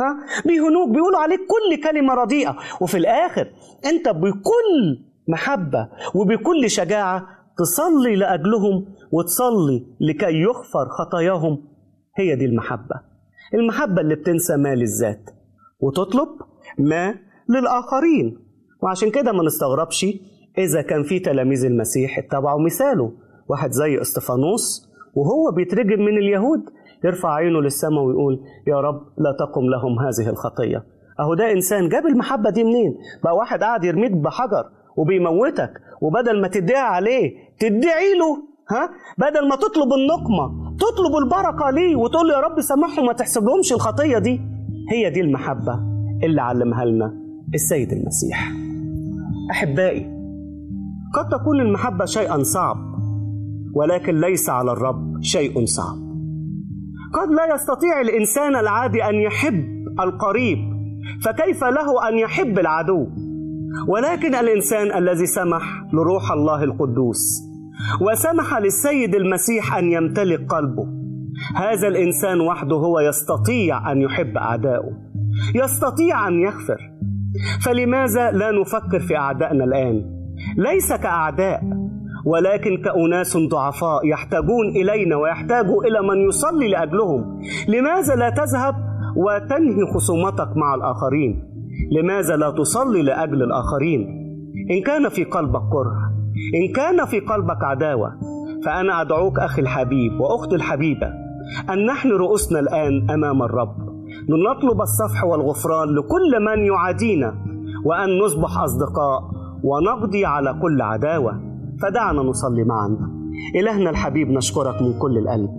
ها؟ 0.00 0.16
بيهنوك. 0.46 0.88
بيقولوا 0.88 1.18
عليك 1.18 1.40
كل 1.40 1.82
كلمة 1.82 2.14
رديئة. 2.14 2.56
وفي 2.80 2.96
الآخر 2.96 3.48
أنت 3.86 4.08
بكل 4.08 5.04
محبة 5.28 5.88
وبكل 6.14 6.70
شجاعة 6.70 7.26
تصلي 7.58 8.16
لأجلهم 8.16 8.86
وتصلي 9.12 9.86
لكي 10.00 10.34
يغفر 10.34 10.88
خطاياهم. 10.88 11.64
هي 12.18 12.36
دي 12.36 12.44
المحبة. 12.44 13.00
المحبة 13.54 14.00
اللي 14.00 14.14
بتنسى 14.14 14.56
ما 14.56 14.74
للذات 14.74 15.30
وتطلب 15.80 16.28
ما 16.78 17.14
للآخرين. 17.48 18.38
وعشان 18.82 19.10
كده 19.10 19.32
ما 19.32 19.42
نستغربش 19.44 20.06
إذا 20.58 20.82
كان 20.82 21.02
في 21.02 21.18
تلاميذ 21.18 21.64
المسيح 21.64 22.18
اتبعوا 22.18 22.60
مثاله. 22.64 23.12
واحد 23.48 23.70
زي 23.70 24.00
إستفانوس 24.00 24.88
وهو 25.14 25.50
بيترجم 25.56 26.00
من 26.02 26.18
اليهود 26.18 26.60
يرفع 27.04 27.34
عينه 27.34 27.60
للسماء 27.62 28.02
ويقول 28.04 28.40
يا 28.66 28.80
رب 28.80 29.00
لا 29.18 29.36
تقم 29.38 29.64
لهم 29.64 29.98
هذه 29.98 30.30
الخطية. 30.30 30.84
أهو 31.20 31.34
ده 31.34 31.52
إنسان 31.52 31.88
جاب 31.88 32.06
المحبة 32.06 32.50
دي 32.50 32.64
منين؟ 32.64 32.94
بقى 33.24 33.36
واحد 33.36 33.62
قاعد 33.62 33.84
يرميك 33.84 34.12
بحجر 34.12 34.64
وبيموتك 34.96 35.72
وبدل 36.00 36.40
ما 36.40 36.48
تدعي 36.48 36.80
عليه 36.80 37.34
تدعي 37.58 38.14
له 38.14 38.36
ها؟ 38.70 38.90
بدل 39.18 39.48
ما 39.48 39.56
تطلب 39.56 39.92
النقمة 39.92 40.76
تطلب 40.76 41.16
البركة 41.16 41.70
ليه؟ 41.70 41.96
وتقول 41.96 42.28
له 42.28 42.34
يا 42.34 42.40
رب 42.40 42.60
سامحهم 42.60 43.06
ما 43.06 43.12
تحسبلهمش 43.12 43.72
الخطية 43.72 44.18
دي. 44.18 44.40
هي 44.90 45.10
دي 45.10 45.20
المحبة 45.20 45.80
اللي 46.24 46.42
علمها 46.42 46.84
لنا 46.84 47.12
السيد 47.54 47.92
المسيح. 47.92 48.52
أحبائي 49.50 50.06
قد 51.14 51.28
تكون 51.28 51.60
المحبة 51.60 52.04
شيئا 52.04 52.42
صعب 52.42 52.76
ولكن 53.74 54.20
ليس 54.20 54.50
على 54.50 54.72
الرب 54.72 55.22
شيء 55.22 55.64
صعب. 55.64 55.96
قد 57.12 57.28
لا 57.28 57.54
يستطيع 57.54 58.00
الإنسان 58.00 58.56
العادي 58.56 59.04
أن 59.04 59.14
يحب 59.14 59.64
القريب 60.00 60.58
فكيف 61.24 61.64
له 61.64 62.08
أن 62.08 62.18
يحب 62.18 62.58
العدو؟ 62.58 63.06
ولكن 63.88 64.34
الإنسان 64.34 64.98
الذي 64.98 65.26
سمح 65.26 65.62
لروح 65.92 66.32
الله 66.32 66.64
القدوس 66.64 67.42
وسمح 68.00 68.58
للسيد 68.58 69.14
المسيح 69.14 69.76
أن 69.76 69.92
يمتلك 69.92 70.52
قلبه 70.52 70.99
هذا 71.56 71.88
الإنسان 71.88 72.40
وحده 72.40 72.76
هو 72.76 73.00
يستطيع 73.00 73.92
أن 73.92 74.00
يحب 74.00 74.36
أعدائه 74.36 74.90
يستطيع 75.54 76.28
أن 76.28 76.40
يغفر. 76.40 76.90
فلماذا 77.64 78.30
لا 78.30 78.50
نفكر 78.50 79.00
في 79.00 79.16
أعدائنا 79.16 79.64
الآن؟ 79.64 80.02
ليس 80.56 80.92
كأعداء 80.92 81.62
ولكن 82.26 82.76
كأناس 82.76 83.36
ضعفاء 83.36 84.06
يحتاجون 84.06 84.68
إلينا 84.68 85.16
ويحتاجوا 85.16 85.84
إلى 85.84 86.08
من 86.08 86.28
يصلي 86.28 86.68
لأجلهم. 86.68 87.40
لماذا 87.68 88.14
لا 88.14 88.30
تذهب 88.30 88.74
وتنهي 89.16 89.86
خصومتك 89.94 90.56
مع 90.56 90.74
الآخرين؟ 90.74 91.50
لماذا 91.92 92.36
لا 92.36 92.50
تصلي 92.50 93.02
لأجل 93.02 93.42
الآخرين؟ 93.42 94.20
إن 94.70 94.82
كان 94.82 95.08
في 95.08 95.24
قلبك 95.24 95.62
كره 95.72 96.10
إن 96.54 96.72
كان 96.72 97.06
في 97.06 97.20
قلبك 97.20 97.64
عداوة 97.64 98.12
فأنا 98.64 99.00
أدعوك 99.00 99.38
أخي 99.38 99.62
الحبيب 99.62 100.20
وأختي 100.20 100.54
الحبيبة 100.54 101.12
أن 101.70 101.86
نحن 101.86 102.08
رؤوسنا 102.08 102.60
الآن 102.60 103.10
أمام 103.10 103.42
الرب. 103.42 103.76
لنطلب 104.28 104.80
الصفح 104.80 105.24
والغفران 105.24 105.88
لكل 105.88 106.44
من 106.44 106.64
يعادينا 106.64 107.34
وأن 107.84 108.18
نصبح 108.18 108.58
أصدقاء 108.58 109.30
ونقضي 109.62 110.24
على 110.24 110.58
كل 110.62 110.82
عداوة. 110.82 111.40
فدعنا 111.82 112.22
نصلي 112.22 112.64
معا. 112.64 112.98
إلهنا 113.54 113.90
الحبيب 113.90 114.30
نشكرك 114.30 114.82
من 114.82 114.98
كل 114.98 115.18
القلب. 115.18 115.50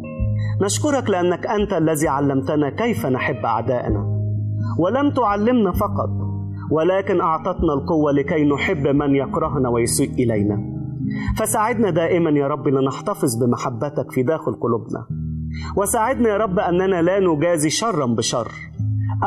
نشكرك 0.61 1.09
لأنك 1.09 1.47
أنت 1.47 1.73
الذي 1.73 2.07
علمتنا 2.07 2.69
كيف 2.69 3.05
نحب 3.05 3.45
أعدائنا 3.45 4.21
ولم 4.79 5.11
تعلمنا 5.11 5.71
فقط 5.71 6.09
ولكن 6.71 7.21
أعطتنا 7.21 7.73
القوة 7.73 8.11
لكي 8.11 8.49
نحب 8.49 8.87
من 8.87 9.15
يكرهنا 9.15 9.69
ويسيء 9.69 10.13
إلينا. 10.13 10.59
فساعدنا 11.37 11.89
دائما 11.89 12.29
يا 12.29 12.47
رب 12.47 12.67
لنحتفظ 12.67 13.43
بمحبتك 13.43 14.11
في 14.11 14.23
داخل 14.23 14.53
قلوبنا. 14.53 15.05
وساعدنا 15.77 16.29
يا 16.29 16.37
رب 16.37 16.59
أننا 16.59 17.01
لا 17.01 17.19
نجازي 17.19 17.69
شرا 17.69 18.05
بشر 18.05 18.47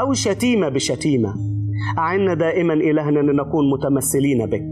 أو 0.00 0.12
شتيمة 0.12 0.68
بشتيمة. 0.68 1.34
أعنا 1.98 2.34
دائما 2.34 2.74
إلهنا 2.74 3.20
لنكون 3.20 3.70
متمثلين 3.70 4.46
بك. 4.46 4.64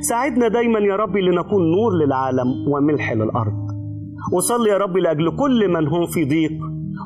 ساعدنا 0.00 0.48
دايما 0.48 0.78
يا 0.78 0.96
رب 0.96 1.16
لنكون 1.16 1.62
نور 1.72 1.92
للعالم 2.04 2.48
وملح 2.68 3.12
للأرض. 3.12 3.64
وصلي 4.32 4.70
يا 4.70 4.78
رب 4.78 4.96
لأجل 4.96 5.36
كل 5.36 5.68
من 5.68 5.88
هم 5.88 6.06
في 6.06 6.24
ضيق 6.24 6.52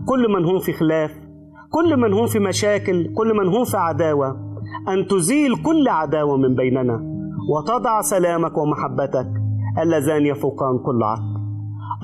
كل 0.07 0.33
من 0.33 0.45
هم 0.45 0.59
في 0.59 0.73
خلاف 0.73 1.11
كل 1.71 1.97
من 1.97 2.13
هم 2.13 2.27
في 2.27 2.39
مشاكل 2.39 3.15
كل 3.15 3.37
من 3.37 3.49
هم 3.49 3.65
في 3.65 3.77
عداوة. 3.77 4.37
أن 4.89 5.07
تزيل 5.07 5.63
كل 5.63 5.89
عداوة 5.89 6.37
من 6.37 6.55
بيننا 6.55 7.01
وتضع 7.51 8.01
سلامك 8.01 8.59
ومحبتك. 8.59 9.29
اللذان 9.83 10.27
يفوقان 10.27 10.79
كل 10.79 11.03
عقل. 11.03 11.39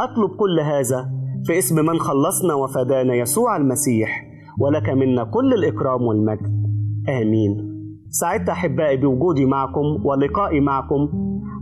أطلب 0.01 0.31
كل 0.37 0.61
هذا 0.61 1.14
في 1.47 1.59
اسم 1.59 1.77
من 1.87 1.99
خلصنا 1.99 2.55
وفدانا 2.55 3.15
يسوع 3.15 3.57
المسيح 3.57 4.27
ولك 4.61 4.89
منا 4.89 5.25
كل 5.25 5.55
الإكرام 5.55 6.03
والمجد. 6.03 6.65
آمين. 7.09 7.75
سعدت 8.09 8.49
أحبائي 8.49 8.97
بوجودي 8.97 9.45
معكم 9.45 10.07
ولقائي 10.07 10.61
معكم. 10.61 11.09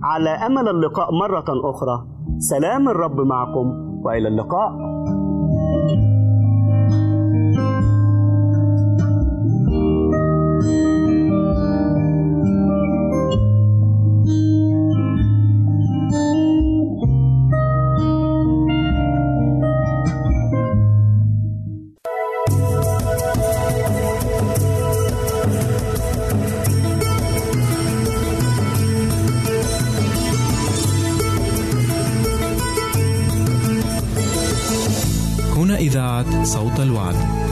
على 0.03 0.31
أمل 0.31 0.69
اللقاء 0.69 1.15
مرة 1.15 1.71
أخرى. 1.71 2.07
سلام 2.39 2.89
الرب 2.89 3.21
معكم 3.21 3.67
وإلى 4.05 4.29
اللقاء. 4.29 4.92
إذاعة 35.93 36.45
صوت 36.45 36.81
الوعد. 36.81 37.52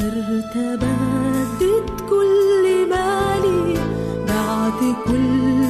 صرت 0.00 0.56
بدد 0.56 1.62
كل 2.10 2.88
مالي 2.90 3.74
بعت 4.28 4.80
كل 5.06 5.69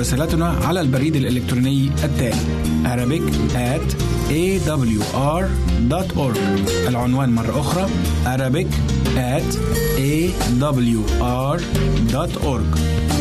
مراسلتنا 0.00 0.48
على 0.48 0.80
البريد 0.80 1.16
الإلكتروني 1.16 1.90
التالي 2.04 2.36
Arabic 2.84 3.22
at 3.54 3.94
awr.org 4.30 6.38
العنوان 6.88 7.34
مرة 7.34 7.60
أخرى 7.60 7.88
Arabic 8.24 8.66
at 9.16 9.56
awr.org 9.98 11.50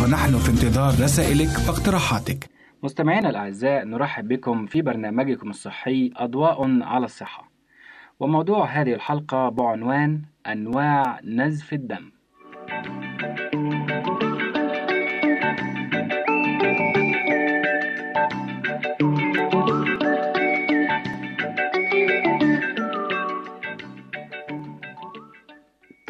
ونحن 0.03 0.37
في 0.37 0.49
انتظار 0.49 0.93
رسائلك 1.03 1.49
واقتراحاتك. 1.67 2.49
مستمعينا 2.83 3.29
الأعزاء 3.29 3.85
نرحب 3.85 4.27
بكم 4.27 4.65
في 4.65 4.81
برنامجكم 4.81 5.49
الصحي 5.49 6.11
أضواء 6.15 6.81
على 6.81 7.05
الصحة. 7.05 7.51
وموضوع 8.19 8.65
هذه 8.65 8.93
الحلقة 8.93 9.49
بعنوان 9.49 10.21
أنواع 10.47 11.19
نزف 11.23 11.73
الدم. 11.73 12.11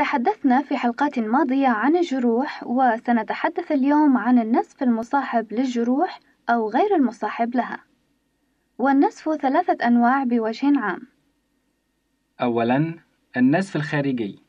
تحدثنا 0.10 0.62
في 0.62 0.78
حلقات 0.78 1.20
ماضية 1.20 1.68
عن 1.68 1.96
الجروح 1.96 2.64
وسنتحدث 2.68 3.72
اليوم 3.72 4.18
عن 4.18 4.40
النسف 4.40 4.84
المصاحب 4.84 5.54
للجروح 5.54 6.20
أو 6.50 6.70
غير 6.70 6.96
المصاحب 6.96 7.56
لها. 7.56 7.84
والنسف 8.78 9.30
ثلاثة 9.42 9.88
أنواع 9.88 10.24
بوجه 10.24 10.80
عام. 10.80 11.02
أولا 12.42 12.96
النزف 13.38 13.76
الخارجي. 13.76 14.40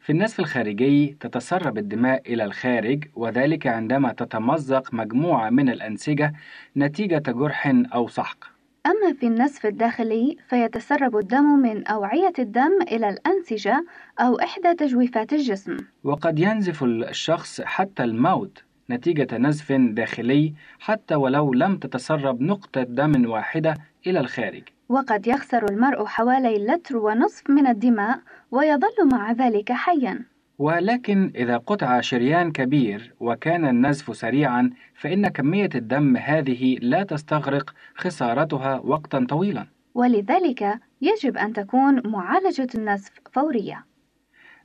في 0.00 0.12
النزف 0.12 0.40
الخارجي 0.40 1.16
تتسرب 1.20 1.78
الدماء 1.78 2.32
إلى 2.32 2.44
الخارج 2.44 3.04
وذلك 3.14 3.66
عندما 3.66 4.12
تتمزق 4.12 4.94
مجموعة 4.94 5.50
من 5.50 5.68
الأنسجة 5.68 6.32
نتيجة 6.76 7.22
جرح 7.28 7.72
أو 7.94 8.08
سحق. 8.08 8.55
أما 8.86 9.12
في 9.12 9.26
النسف 9.26 9.66
الداخلي 9.66 10.36
فيتسرب 10.48 11.16
الدم 11.16 11.44
من 11.44 11.86
أوعية 11.86 12.32
الدم 12.38 12.82
إلى 12.82 13.08
الأنسجة 13.08 13.84
أو 14.20 14.40
إحدى 14.40 14.74
تجويفات 14.74 15.32
الجسم. 15.32 15.76
وقد 16.04 16.38
ينزف 16.38 16.84
الشخص 16.84 17.60
حتى 17.60 18.04
الموت 18.04 18.64
نتيجة 18.90 19.38
نزف 19.38 19.72
داخلي 19.72 20.54
حتى 20.80 21.14
ولو 21.14 21.54
لم 21.54 21.76
تتسرب 21.76 22.40
نقطة 22.40 22.82
دم 22.82 23.30
واحدة 23.30 23.74
إلى 24.06 24.20
الخارج. 24.20 24.62
وقد 24.88 25.26
يخسر 25.26 25.64
المرء 25.70 26.04
حوالي 26.04 26.66
لتر 26.66 26.96
ونصف 26.96 27.50
من 27.50 27.66
الدماء 27.66 28.20
ويظل 28.50 29.08
مع 29.12 29.32
ذلك 29.32 29.72
حيا. 29.72 30.24
ولكن 30.58 31.32
إذا 31.34 31.56
قطع 31.56 32.00
شريان 32.00 32.52
كبير 32.52 33.14
وكان 33.20 33.68
النزف 33.68 34.16
سريعا 34.16 34.70
فإن 34.94 35.28
كمية 35.28 35.68
الدم 35.74 36.16
هذه 36.16 36.76
لا 36.82 37.02
تستغرق 37.02 37.74
خسارتها 37.94 38.80
وقتا 38.84 39.26
طويلا. 39.28 39.66
ولذلك 39.94 40.80
يجب 41.00 41.36
أن 41.36 41.52
تكون 41.52 42.02
معالجة 42.04 42.68
النزف 42.74 43.12
فورية. 43.32 43.84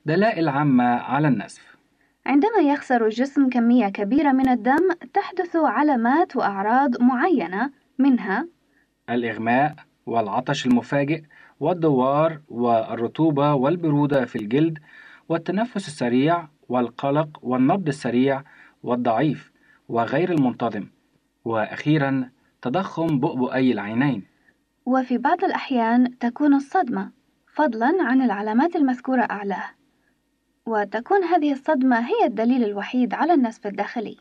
دلائل 0.05 0.49
عامة 0.49 0.83
على 0.83 1.27
النزف. 1.27 1.71
عندما 2.25 2.59
يخسر 2.59 3.05
الجسم 3.05 3.49
كمية 3.49 3.87
كبيرة 3.87 4.31
من 4.31 4.49
الدم 4.49 4.89
تحدث 5.13 5.55
علامات 5.55 6.35
وأعراض 6.35 7.01
معينة 7.01 7.71
منها 7.99 8.47
الإغماء 9.09 9.75
والعطش 10.05 10.65
المفاجئ 10.65 11.21
والدوار 11.59 12.39
والرطوبة 12.49 13.53
والبرودة 13.53 14.25
في 14.25 14.35
الجلد 14.35 14.79
والتنفس 15.31 15.87
السريع 15.87 16.47
والقلق 16.69 17.39
والنبض 17.41 17.87
السريع 17.87 18.43
والضعيف 18.83 19.51
وغير 19.89 20.31
المنتظم. 20.31 20.87
وأخيرا 21.45 22.29
تضخم 22.61 23.19
بؤبؤي 23.19 23.71
العينين. 23.71 24.23
وفي 24.85 25.17
بعض 25.17 25.43
الأحيان 25.43 26.17
تكون 26.17 26.53
الصدمة 26.53 27.11
فضلا 27.53 27.97
عن 28.01 28.21
العلامات 28.21 28.75
المذكورة 28.75 29.21
أعلاه. 29.21 29.69
وتكون 30.65 31.23
هذه 31.23 31.51
الصدمة 31.51 31.99
هي 31.99 32.25
الدليل 32.25 32.63
الوحيد 32.63 33.13
على 33.13 33.33
النسف 33.33 33.67
الداخلي. 33.67 34.17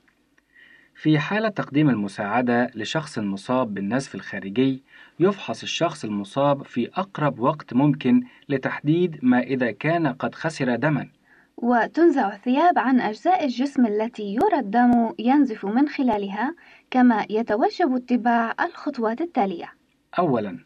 في 0.94 1.18
حالة 1.18 1.48
تقديم 1.48 1.90
المساعدة 1.90 2.70
لشخص 2.74 3.18
مصاب 3.18 3.74
بالنزف 3.74 4.14
الخارجي 4.14 4.82
يفحص 5.20 5.62
الشخص 5.62 6.04
المصاب 6.04 6.62
في 6.64 6.90
أقرب 6.94 7.40
وقت 7.40 7.74
ممكن 7.74 8.22
لتحديد 8.48 9.18
ما 9.22 9.40
إذا 9.40 9.70
كان 9.70 10.06
قد 10.06 10.34
خسر 10.34 10.76
دما. 10.76 11.08
وتنزع 11.56 12.32
الثياب 12.32 12.78
عن 12.78 13.00
أجزاء 13.00 13.44
الجسم 13.44 13.86
التي 13.86 14.34
يرى 14.34 14.58
الدم 14.58 15.12
ينزف 15.18 15.66
من 15.66 15.88
خلالها 15.88 16.54
كما 16.90 17.26
يتوجب 17.30 17.94
اتباع 17.94 18.54
الخطوات 18.60 19.20
التالية. 19.20 19.72
أولا 20.18 20.58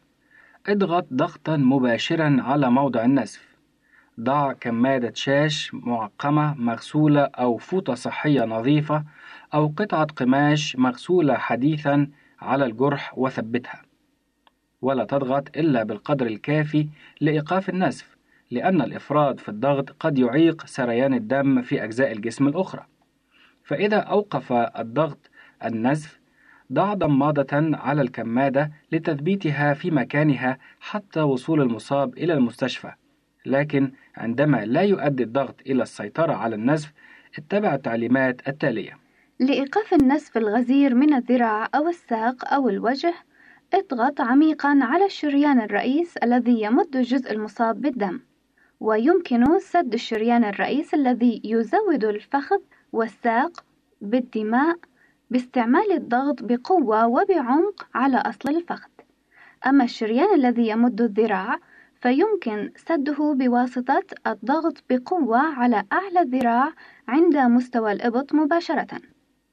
اضغط 0.67 1.07
ضغطا 1.13 1.57
مباشرا 1.57 2.37
على 2.39 2.71
موضع 2.71 3.05
النزف. 3.05 3.55
ضع 4.19 4.53
كمادة 4.53 5.11
شاش 5.15 5.73
معقمة 5.73 6.55
مغسولة 6.57 7.21
أو 7.21 7.57
فوطة 7.57 7.95
صحية 7.95 8.45
نظيفة 8.45 9.03
أو 9.53 9.73
قطعة 9.77 10.05
قماش 10.05 10.75
مغسولة 10.75 11.33
حديثا 11.33 12.07
على 12.41 12.65
الجرح 12.65 13.17
وثبتها. 13.17 13.84
ولا 14.85 15.03
تضغط 15.03 15.57
إلا 15.57 15.83
بالقدر 15.83 16.25
الكافي 16.25 16.87
لإيقاف 17.21 17.69
النزف 17.69 18.17
لأن 18.51 18.81
الإفراط 18.81 19.39
في 19.39 19.49
الضغط 19.49 19.89
قد 19.99 20.19
يعيق 20.19 20.65
سريان 20.65 21.13
الدم 21.13 21.61
في 21.61 21.83
أجزاء 21.83 22.11
الجسم 22.11 22.47
الأخرى. 22.47 22.85
فإذا 23.63 23.97
أوقف 23.97 24.51
الضغط 24.51 25.29
النزف 25.65 26.19
ضع 26.73 26.93
ضمادة 26.93 27.77
على 27.77 28.01
الكمادة 28.01 28.71
لتثبيتها 28.91 29.73
في 29.73 29.91
مكانها 29.91 30.57
حتى 30.79 31.21
وصول 31.21 31.61
المصاب 31.61 32.17
إلى 32.17 32.33
المستشفى. 32.33 32.91
لكن 33.45 33.91
عندما 34.17 34.65
لا 34.65 34.81
يؤدي 34.81 35.23
الضغط 35.23 35.55
إلى 35.67 35.83
السيطرة 35.83 36.33
على 36.33 36.55
النزف 36.55 36.93
اتبع 37.37 37.75
التعليمات 37.75 38.47
التالية. 38.47 38.97
لإيقاف 39.39 39.93
النسف 39.93 40.37
الغزير 40.37 40.95
من 40.95 41.13
الذراع 41.13 41.69
أو 41.75 41.87
الساق 41.87 42.53
أو 42.53 42.69
الوجه 42.69 43.13
اضغط 43.73 44.21
عميقا 44.21 44.79
على 44.81 45.05
الشريان 45.05 45.61
الرئيس 45.61 46.17
الذي 46.17 46.61
يمد 46.61 46.95
الجزء 46.95 47.31
المصاب 47.31 47.81
بالدم 47.81 48.19
ويمكن 48.79 49.59
سد 49.59 49.93
الشريان 49.93 50.43
الرئيس 50.43 50.93
الذي 50.93 51.41
يزود 51.43 52.05
الفخذ 52.05 52.59
والساق 52.93 53.63
بالدماء 54.01 54.77
باستعمال 55.29 55.91
الضغط 55.91 56.43
بقوة 56.43 57.07
وبعمق 57.07 57.87
على 57.95 58.17
أصل 58.17 58.49
الفخذ. 58.49 58.89
أما 59.67 59.83
الشريان 59.83 60.33
الذي 60.35 60.67
يمد 60.67 61.01
الذراع 61.01 61.59
فيمكن 62.01 62.71
سده 62.75 63.33
بواسطة 63.33 64.03
الضغط 64.27 64.83
بقوة 64.89 65.37
على 65.37 65.83
أعلى 65.93 66.21
الذراع 66.21 66.71
عند 67.07 67.37
مستوى 67.37 67.91
الإبط 67.91 68.33
مباشرة. 68.33 68.87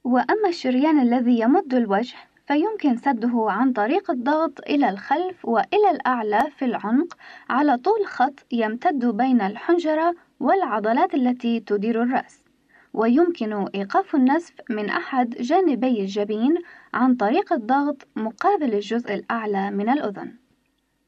وأما 0.04 0.48
الشريان 0.48 1.00
الذي 1.00 1.40
يمد 1.40 1.74
الوجه 1.74 2.16
فيمكن 2.52 2.96
سده 2.96 3.46
عن 3.48 3.72
طريق 3.72 4.10
الضغط 4.10 4.60
إلى 4.68 4.88
الخلف 4.88 5.44
وإلى 5.44 5.90
الأعلى 5.90 6.42
في 6.56 6.64
العنق 6.64 7.14
على 7.50 7.76
طول 7.76 8.06
خط 8.06 8.46
يمتد 8.52 9.04
بين 9.04 9.40
الحنجرة 9.40 10.14
والعضلات 10.40 11.14
التي 11.14 11.60
تدير 11.60 12.02
الرأس. 12.02 12.44
ويمكن 12.94 13.66
إيقاف 13.74 14.14
النزف 14.14 14.52
من 14.70 14.88
أحد 14.88 15.30
جانبي 15.30 16.00
الجبين 16.00 16.54
عن 16.94 17.14
طريق 17.14 17.52
الضغط 17.52 18.08
مقابل 18.16 18.74
الجزء 18.74 19.14
الأعلى 19.14 19.70
من 19.70 19.88
الأذن. 19.88 20.32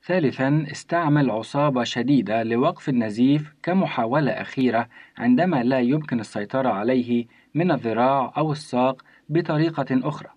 ثالثا 0.06 0.66
استعمل 0.72 1.30
عصابة 1.30 1.84
شديدة 1.84 2.42
لوقف 2.42 2.88
النزيف 2.88 3.54
كمحاولة 3.62 4.32
أخيرة 4.32 4.88
عندما 5.18 5.62
لا 5.62 5.80
يمكن 5.80 6.20
السيطرة 6.20 6.68
عليه 6.68 7.26
من 7.54 7.70
الذراع 7.70 8.32
أو 8.36 8.52
الساق 8.52 9.02
بطريقة 9.28 9.86
أخرى. 9.90 10.33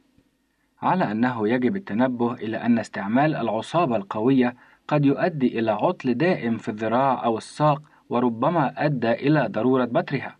على 0.81 1.11
أنه 1.11 1.49
يجب 1.49 1.75
التنبه 1.75 2.33
إلى 2.33 2.57
أن 2.57 2.79
استعمال 2.79 3.35
العصابة 3.35 3.95
القوية 3.95 4.55
قد 4.87 5.05
يؤدي 5.05 5.59
إلى 5.59 5.71
عطل 5.71 6.13
دائم 6.13 6.57
في 6.57 6.69
الذراع 6.69 7.25
أو 7.25 7.37
الساق 7.37 7.81
وربما 8.09 8.85
أدى 8.85 9.11
إلى 9.11 9.47
ضرورة 9.51 9.85
بترها. 9.85 10.37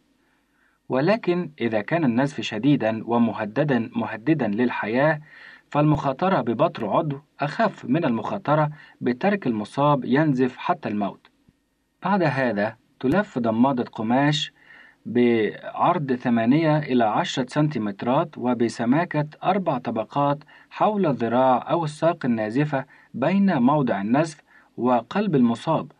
ولكن 0.90 1.52
إذا 1.62 1.82
كان 1.82 2.04
النزف 2.06 2.42
شديدا 2.42 3.02
ومهددا 3.06 3.90
مهددا 3.96 4.48
للحياة 4.48 5.22
فالمخاطرة 5.70 6.42
ببطر 6.42 6.90
عضو 6.90 7.20
أخف 7.40 7.86
من 7.86 8.06
المخاطرة 8.06 8.70
بترك 9.02 9.48
المصاب 9.48 10.06
ينزف 10.06 10.58
حتى 10.58 10.90
الموت. 10.90 11.28
بعد 12.04 12.24
هذا 12.24 12.76
تلف 13.00 13.40
ضمادة 13.40 13.84
قماش 13.84 14.52
بعرض 15.08 16.14
8 16.14 16.78
إلى 16.78 17.04
10 17.04 17.46
سنتيمترات 17.50 18.38
وبسماكة 18.38 19.28
أربع 19.44 19.78
طبقات 19.78 20.38
حول 20.70 21.06
الذراع 21.06 21.72
أو 21.72 21.86
الساق 21.86 22.26
النازفة 22.26 22.86
بين 23.14 23.58
موضع 23.58 24.02
النزف 24.02 24.42
وقلب 24.78 25.36
المصاب 25.36 25.92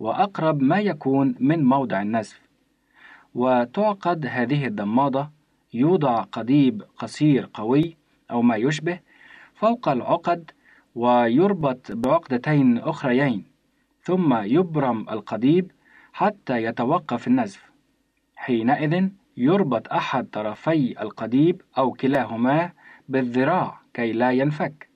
وأقرب 0.00 0.62
ما 0.62 0.78
يكون 0.78 1.34
من 1.40 1.64
موضع 1.64 2.02
النزف. 2.02 2.40
وتعقد 3.34 4.26
هذه 4.26 4.66
الضمادة 4.66 5.30
يوضع 5.74 6.22
قضيب 6.22 6.82
قصير 6.98 7.48
قوي 7.54 7.96
أو 8.30 8.42
ما 8.42 8.56
يشبه 8.56 8.98
فوق 9.54 9.88
العقد 9.88 10.50
ويربط 10.94 11.92
بعقدتين 11.92 12.78
أخريين 12.78 13.44
ثم 14.02 14.34
يبرم 14.34 15.08
القضيب 15.10 15.70
حتى 16.12 16.62
يتوقف 16.62 17.26
النزف. 17.26 17.65
حينئذ 18.46 19.08
يربط 19.36 19.92
أحد 19.92 20.26
طرفي 20.30 21.02
القضيب 21.02 21.62
أو 21.78 21.92
كلاهما 21.92 22.72
بالذراع 23.08 23.80
كي 23.94 24.12
لا 24.12 24.30
ينفك 24.30 24.88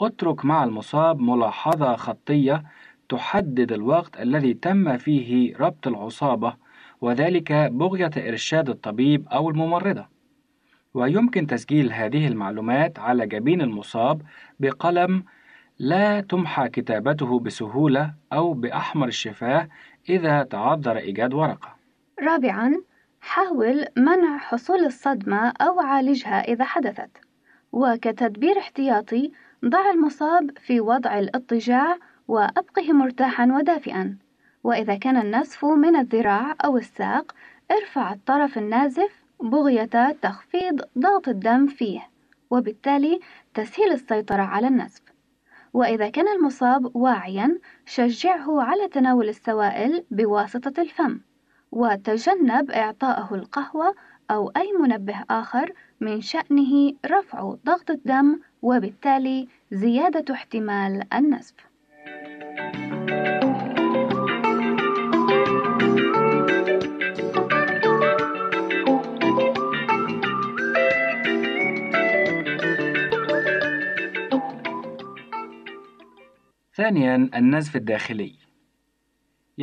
اترك 0.00 0.44
مع 0.44 0.64
المصاب 0.64 1.20
ملاحظة 1.20 1.96
خطية 1.96 2.64
تحدد 3.08 3.72
الوقت 3.72 4.20
الذي 4.20 4.54
تم 4.54 4.96
فيه 4.96 5.56
ربط 5.56 5.86
العصابة 5.86 6.54
وذلك 7.00 7.52
بغية 7.52 8.10
إرشاد 8.16 8.68
الطبيب 8.68 9.28
أو 9.28 9.50
الممرضة 9.50 10.06
ويمكن 10.94 11.46
تسجيل 11.46 11.92
هذه 11.92 12.26
المعلومات 12.26 12.98
على 12.98 13.26
جبين 13.26 13.60
المصاب 13.60 14.22
بقلم 14.60 15.24
لا 15.78 16.20
تمحى 16.20 16.68
كتابته 16.68 17.40
بسهولة 17.40 18.14
أو 18.32 18.52
بأحمر 18.52 19.08
الشفاه 19.08 19.68
إذا 20.08 20.42
تعذر 20.42 20.96
إيجاد 20.96 21.34
ورقة. 21.34 21.81
رابعاً 22.20 22.82
حاول 23.20 23.86
منع 23.96 24.38
حصول 24.38 24.84
الصدمة 24.84 25.52
أو 25.60 25.80
عالجها 25.80 26.40
إذا 26.40 26.64
حدثت 26.64 27.10
وكتدبير 27.72 28.58
احتياطي 28.58 29.32
ضع 29.64 29.90
المصاب 29.90 30.58
في 30.58 30.80
وضع 30.80 31.18
الاضطجاع 31.18 31.98
وأبقه 32.28 32.92
مرتاحا 32.92 33.46
ودافئا 33.46 34.16
وإذا 34.64 34.94
كان 34.94 35.16
النزف 35.16 35.64
من 35.64 35.96
الذراع 35.96 36.54
أو 36.64 36.76
الساق 36.76 37.34
ارفع 37.70 38.12
الطرف 38.12 38.58
النازف 38.58 39.24
بغية 39.40 40.12
تخفيض 40.22 40.80
ضغط 40.98 41.28
الدم 41.28 41.66
فيه 41.66 42.08
وبالتالي 42.50 43.20
تسهيل 43.54 43.92
السيطرة 43.92 44.42
على 44.42 44.68
النزف 44.68 45.02
وإذا 45.72 46.08
كان 46.08 46.28
المصاب 46.28 46.96
واعيا 46.96 47.58
شجعه 47.86 48.62
على 48.62 48.88
تناول 48.88 49.28
السوائل 49.28 50.04
بواسطة 50.10 50.82
الفم. 50.82 51.20
وتجنب 51.72 52.70
إعطائه 52.70 53.34
القهوة 53.34 53.94
أو 54.30 54.48
أي 54.56 54.72
منبه 54.80 55.24
آخر 55.30 55.72
من 56.00 56.20
شأنه 56.20 56.92
رفع 57.06 57.54
ضغط 57.66 57.90
الدم 57.90 58.40
وبالتالي 58.62 59.48
زيادة 59.70 60.34
احتمال 60.34 61.14
النزف. 61.14 61.54
ثانيا 76.76 77.30
النزف 77.34 77.76
الداخلي 77.76 78.41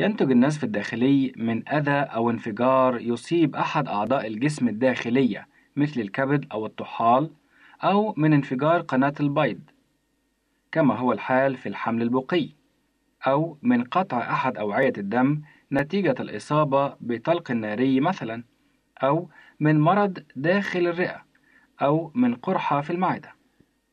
ينتج 0.00 0.30
النزف 0.30 0.64
الداخلي 0.64 1.32
من 1.36 1.68
أذى 1.68 1.90
أو 1.90 2.30
انفجار 2.30 3.00
يصيب 3.00 3.56
أحد 3.56 3.88
أعضاء 3.88 4.26
الجسم 4.26 4.68
الداخلية 4.68 5.48
مثل 5.76 6.00
الكبد 6.00 6.46
أو 6.52 6.66
الطحال 6.66 7.30
أو 7.84 8.14
من 8.16 8.32
انفجار 8.32 8.80
قناة 8.80 9.14
البيض 9.20 9.60
كما 10.72 10.94
هو 10.94 11.12
الحال 11.12 11.56
في 11.56 11.68
الحمل 11.68 12.02
البقي 12.02 12.48
أو 13.26 13.58
من 13.62 13.84
قطع 13.84 14.32
أحد 14.32 14.56
أوعية 14.56 14.92
الدم 14.98 15.42
نتيجة 15.72 16.14
الإصابة 16.20 16.96
بطلق 17.00 17.50
ناري 17.50 18.00
مثلا 18.00 18.44
أو 19.02 19.30
من 19.60 19.80
مرض 19.80 20.18
داخل 20.36 20.86
الرئة 20.86 21.24
أو 21.82 22.12
من 22.14 22.34
قرحة 22.34 22.80
في 22.80 22.90
المعدة. 22.90 23.39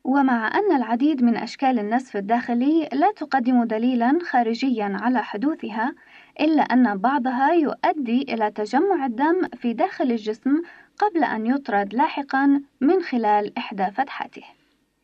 ومع 0.08 0.50
أن 0.54 0.76
العديد 0.76 1.22
من 1.22 1.36
أشكال 1.36 1.78
النزف 1.78 2.16
الداخلي 2.16 2.88
لا 2.92 3.12
تقدم 3.16 3.64
دليلا 3.64 4.18
خارجيا 4.30 4.96
على 5.00 5.22
حدوثها 5.22 5.94
إلا 6.40 6.62
أن 6.62 6.98
بعضها 6.98 7.52
يؤدي 7.52 8.22
إلى 8.22 8.50
تجمع 8.50 9.06
الدم 9.06 9.48
في 9.56 9.72
داخل 9.72 10.10
الجسم 10.10 10.62
قبل 10.98 11.24
أن 11.24 11.46
يطرد 11.46 11.94
لاحقا 11.94 12.62
من 12.80 13.02
خلال 13.02 13.58
إحدى 13.58 13.90
فتحاته. 13.90 14.42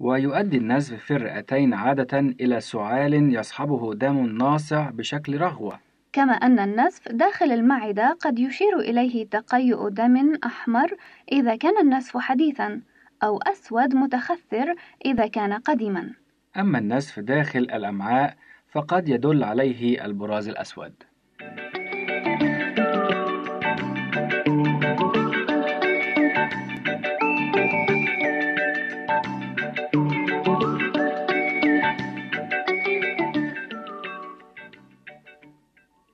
ويؤدي 0.00 0.56
النزف 0.56 1.04
في 1.04 1.16
الرئتين 1.16 1.74
عادة 1.74 2.18
إلى 2.18 2.60
سعال 2.60 3.34
يصحبه 3.34 3.94
دم 3.94 4.26
ناصع 4.26 4.90
بشكل 4.90 5.40
رغوة. 5.40 5.78
كما 6.12 6.32
أن 6.32 6.58
النزف 6.58 7.08
داخل 7.08 7.52
المعدة 7.52 8.16
قد 8.20 8.38
يشير 8.38 8.78
إليه 8.78 9.26
تقيؤ 9.26 9.88
دم 9.88 10.34
أحمر 10.46 10.96
إذا 11.32 11.56
كان 11.56 11.78
النزف 11.78 12.16
حديثا 12.16 12.80
أو 13.22 13.38
أسود 13.38 13.94
متخثر 13.94 14.74
إذا 15.04 15.26
كان 15.26 15.52
قديما. 15.52 16.10
أما 16.56 16.78
النزف 16.78 17.20
داخل 17.20 17.58
الأمعاء 17.58 18.36
فقد 18.68 19.08
يدل 19.08 19.44
عليه 19.44 20.04
البراز 20.04 20.48
الأسود. 20.48 20.94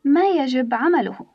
ما 0.04 0.28
يجب 0.28 0.74
عمله؟ 0.74 1.26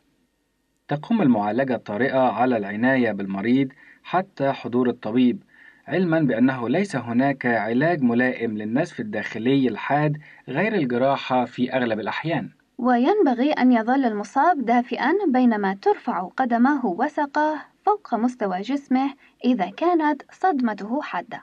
تقوم 0.88 1.22
المعالجة 1.22 1.76
الطارئة 1.76 2.20
على 2.20 2.57
العناية 2.57 3.11
بالمريض 3.11 3.70
حتى 4.03 4.51
حضور 4.51 4.89
الطبيب. 4.89 5.43
علما 5.88 6.19
بأنه 6.19 6.69
ليس 6.69 6.95
هناك 6.95 7.45
علاج 7.45 8.01
ملائم 8.01 8.57
للنزف 8.57 8.99
الداخلي 8.99 9.67
الحاد 9.67 10.17
غير 10.49 10.75
الجراحة 10.75 11.45
في 11.45 11.73
أغلب 11.73 11.99
الأحيان. 11.99 12.49
وينبغي 12.77 13.51
أن 13.51 13.71
يظل 13.71 14.05
المصاب 14.05 14.65
دافئا 14.65 15.13
بينما 15.27 15.73
ترفع 15.81 16.29
قدماه 16.38 16.86
وسقاه 16.86 17.61
فوق 17.86 18.15
مستوى 18.15 18.61
جسمه 18.61 19.13
إذا 19.45 19.69
كانت 19.77 20.21
صدمته 20.31 21.01
حادة. 21.01 21.41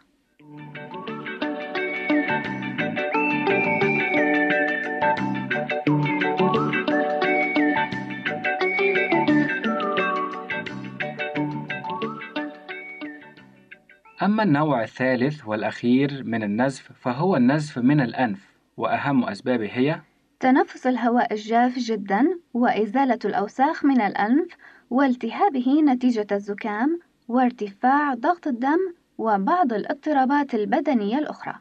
أما 14.23 14.43
النوع 14.43 14.83
الثالث 14.83 15.47
والأخير 15.47 16.23
من 16.25 16.43
النزف 16.43 16.93
فهو 16.93 17.37
النزف 17.37 17.79
من 17.79 18.01
الأنف 18.01 18.53
وأهم 18.77 19.25
أسبابه 19.25 19.70
هي 19.73 20.01
تنفس 20.41 20.87
الهواء 20.87 21.33
الجاف 21.33 21.79
جدا 21.79 22.39
وإزالة 22.55 23.18
الأوساخ 23.25 23.85
من 23.85 24.01
الأنف 24.01 24.57
والتهابه 24.91 25.83
نتيجة 25.83 26.27
الزكام 26.33 27.01
وارتفاع 27.29 28.14
ضغط 28.14 28.47
الدم 28.47 28.95
وبعض 29.18 29.73
الاضطرابات 29.73 30.55
البدنية 30.55 31.18
الأخرى. 31.18 31.55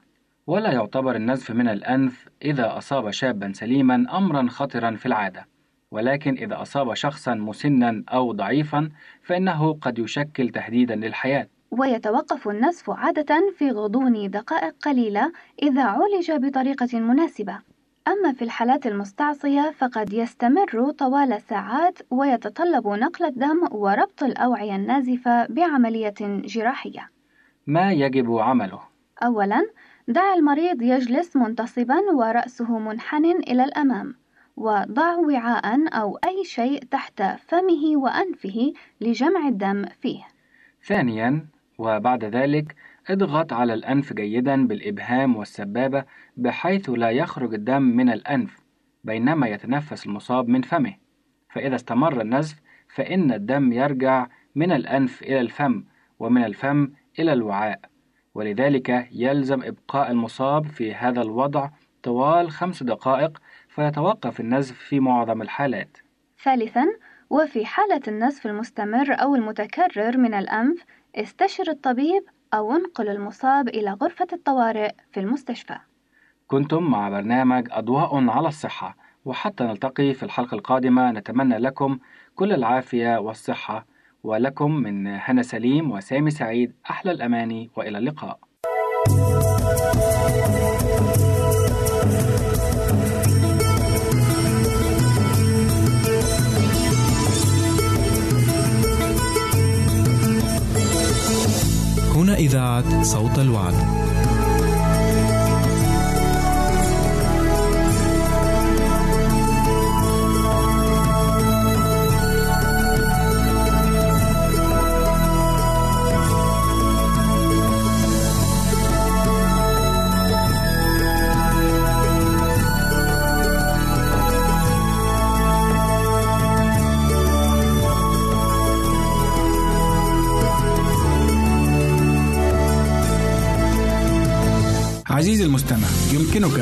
ولا 0.47 0.71
يعتبر 0.71 1.15
النزف 1.15 1.51
من 1.51 1.67
الأنف 1.67 2.27
إذا 2.41 2.77
أصاب 2.77 3.11
شابا 3.11 3.51
سليما 3.53 4.17
أمرا 4.17 4.47
خطرا 4.49 4.95
في 4.95 5.05
العادة 5.05 5.47
ولكن 5.91 6.33
إذا 6.37 6.61
أصاب 6.61 6.93
شخصا 6.93 7.33
مسنا 7.33 8.03
أو 8.09 8.31
ضعيفا 8.31 8.89
فإنه 9.23 9.73
قد 9.73 9.99
يشكل 9.99 10.49
تهديدا 10.49 10.95
للحياة. 10.95 11.47
ويتوقف 11.71 12.47
النزف 12.47 12.89
عادة 12.89 13.53
في 13.57 13.71
غضون 13.71 14.29
دقائق 14.29 14.75
قليلة 14.81 15.31
إذا 15.63 15.83
عولج 15.83 16.31
بطريقة 16.31 16.99
مناسبة. 16.99 17.59
أما 18.07 18.33
في 18.33 18.41
الحالات 18.41 18.87
المستعصية 18.87 19.71
فقد 19.77 20.13
يستمر 20.13 20.91
طوال 20.91 21.41
ساعات 21.41 21.99
ويتطلب 22.09 22.87
نقل 22.87 23.25
الدم 23.25 23.67
وربط 23.71 24.23
الأوعية 24.23 24.75
النازفة 24.75 25.45
بعملية 25.45 26.13
جراحية. 26.21 27.09
ما 27.67 27.91
يجب 27.91 28.37
عمله؟ 28.37 28.79
أولا 29.23 29.67
دع 30.07 30.33
المريض 30.33 30.81
يجلس 30.81 31.35
منتصبا 31.35 31.99
ورأسه 32.13 32.79
منحن 32.79 33.25
إلى 33.25 33.63
الأمام 33.63 34.15
وضع 34.57 35.15
وعاء 35.15 35.95
أو 36.01 36.15
أي 36.15 36.43
شيء 36.43 36.83
تحت 36.83 37.23
فمه 37.47 37.97
وأنفه 37.97 38.73
لجمع 39.01 39.47
الدم 39.47 39.85
فيه. 40.01 40.23
ثانيا 40.87 41.45
وبعد 41.81 42.25
ذلك 42.25 42.75
اضغط 43.09 43.53
على 43.53 43.73
الأنف 43.73 44.13
جيدا 44.13 44.67
بالإبهام 44.67 45.35
والسبابة 45.35 46.03
بحيث 46.37 46.89
لا 46.89 47.09
يخرج 47.09 47.53
الدم 47.53 47.81
من 47.81 48.09
الأنف 48.09 48.59
بينما 49.03 49.47
يتنفس 49.47 50.05
المصاب 50.05 50.47
من 50.47 50.61
فمه. 50.61 50.93
فإذا 51.49 51.75
استمر 51.75 52.21
النزف 52.21 52.61
فإن 52.95 53.31
الدم 53.31 53.71
يرجع 53.73 54.27
من 54.55 54.71
الأنف 54.71 55.21
إلى 55.21 55.41
الفم 55.41 55.83
ومن 56.19 56.43
الفم 56.43 56.91
إلى 57.19 57.33
الوعاء. 57.33 57.79
ولذلك 58.35 59.07
يلزم 59.11 59.63
إبقاء 59.63 60.11
المصاب 60.11 60.65
في 60.65 60.93
هذا 60.93 61.21
الوضع 61.21 61.69
طوال 62.03 62.51
خمس 62.51 62.83
دقائق 62.83 63.41
فيتوقف 63.69 64.39
النزف 64.39 64.77
في 64.77 64.99
معظم 64.99 65.41
الحالات. 65.41 65.97
ثالثا 66.43 66.85
وفي 67.29 67.65
حالة 67.65 68.01
النزف 68.07 68.45
المستمر 68.45 69.13
أو 69.13 69.35
المتكرر 69.35 70.17
من 70.17 70.33
الأنف 70.33 70.85
استشر 71.15 71.63
الطبيب 71.69 72.23
أو 72.53 72.71
انقل 72.71 73.09
المصاب 73.09 73.67
إلى 73.67 73.91
غرفة 74.01 74.27
الطوارئ 74.33 74.91
في 75.11 75.19
المستشفى. 75.19 75.77
كنتم 76.47 76.83
مع 76.83 77.09
برنامج 77.09 77.67
أضواء 77.71 78.29
على 78.29 78.47
الصحة 78.47 78.97
وحتى 79.25 79.63
نلتقي 79.63 80.13
في 80.13 80.23
الحلقة 80.23 80.55
القادمة 80.55 81.11
نتمنى 81.11 81.57
لكم 81.57 81.99
كل 82.35 82.53
العافية 82.53 83.17
والصحة 83.17 83.85
ولكم 84.23 84.71
من 84.75 85.07
هنا 85.07 85.41
سليم 85.41 85.91
وسامي 85.91 86.31
سعيد 86.31 86.73
أحلى 86.89 87.11
الأماني 87.11 87.69
وإلى 87.75 87.97
اللقاء. 87.97 88.39
هنا 89.09 90.60
إذاعة 102.41 103.03
صوت 103.03 103.39
الوعد. 103.39 104.10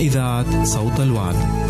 إذاعة 0.00 0.64
صوت 0.64 1.00
الوعد. 1.00 1.69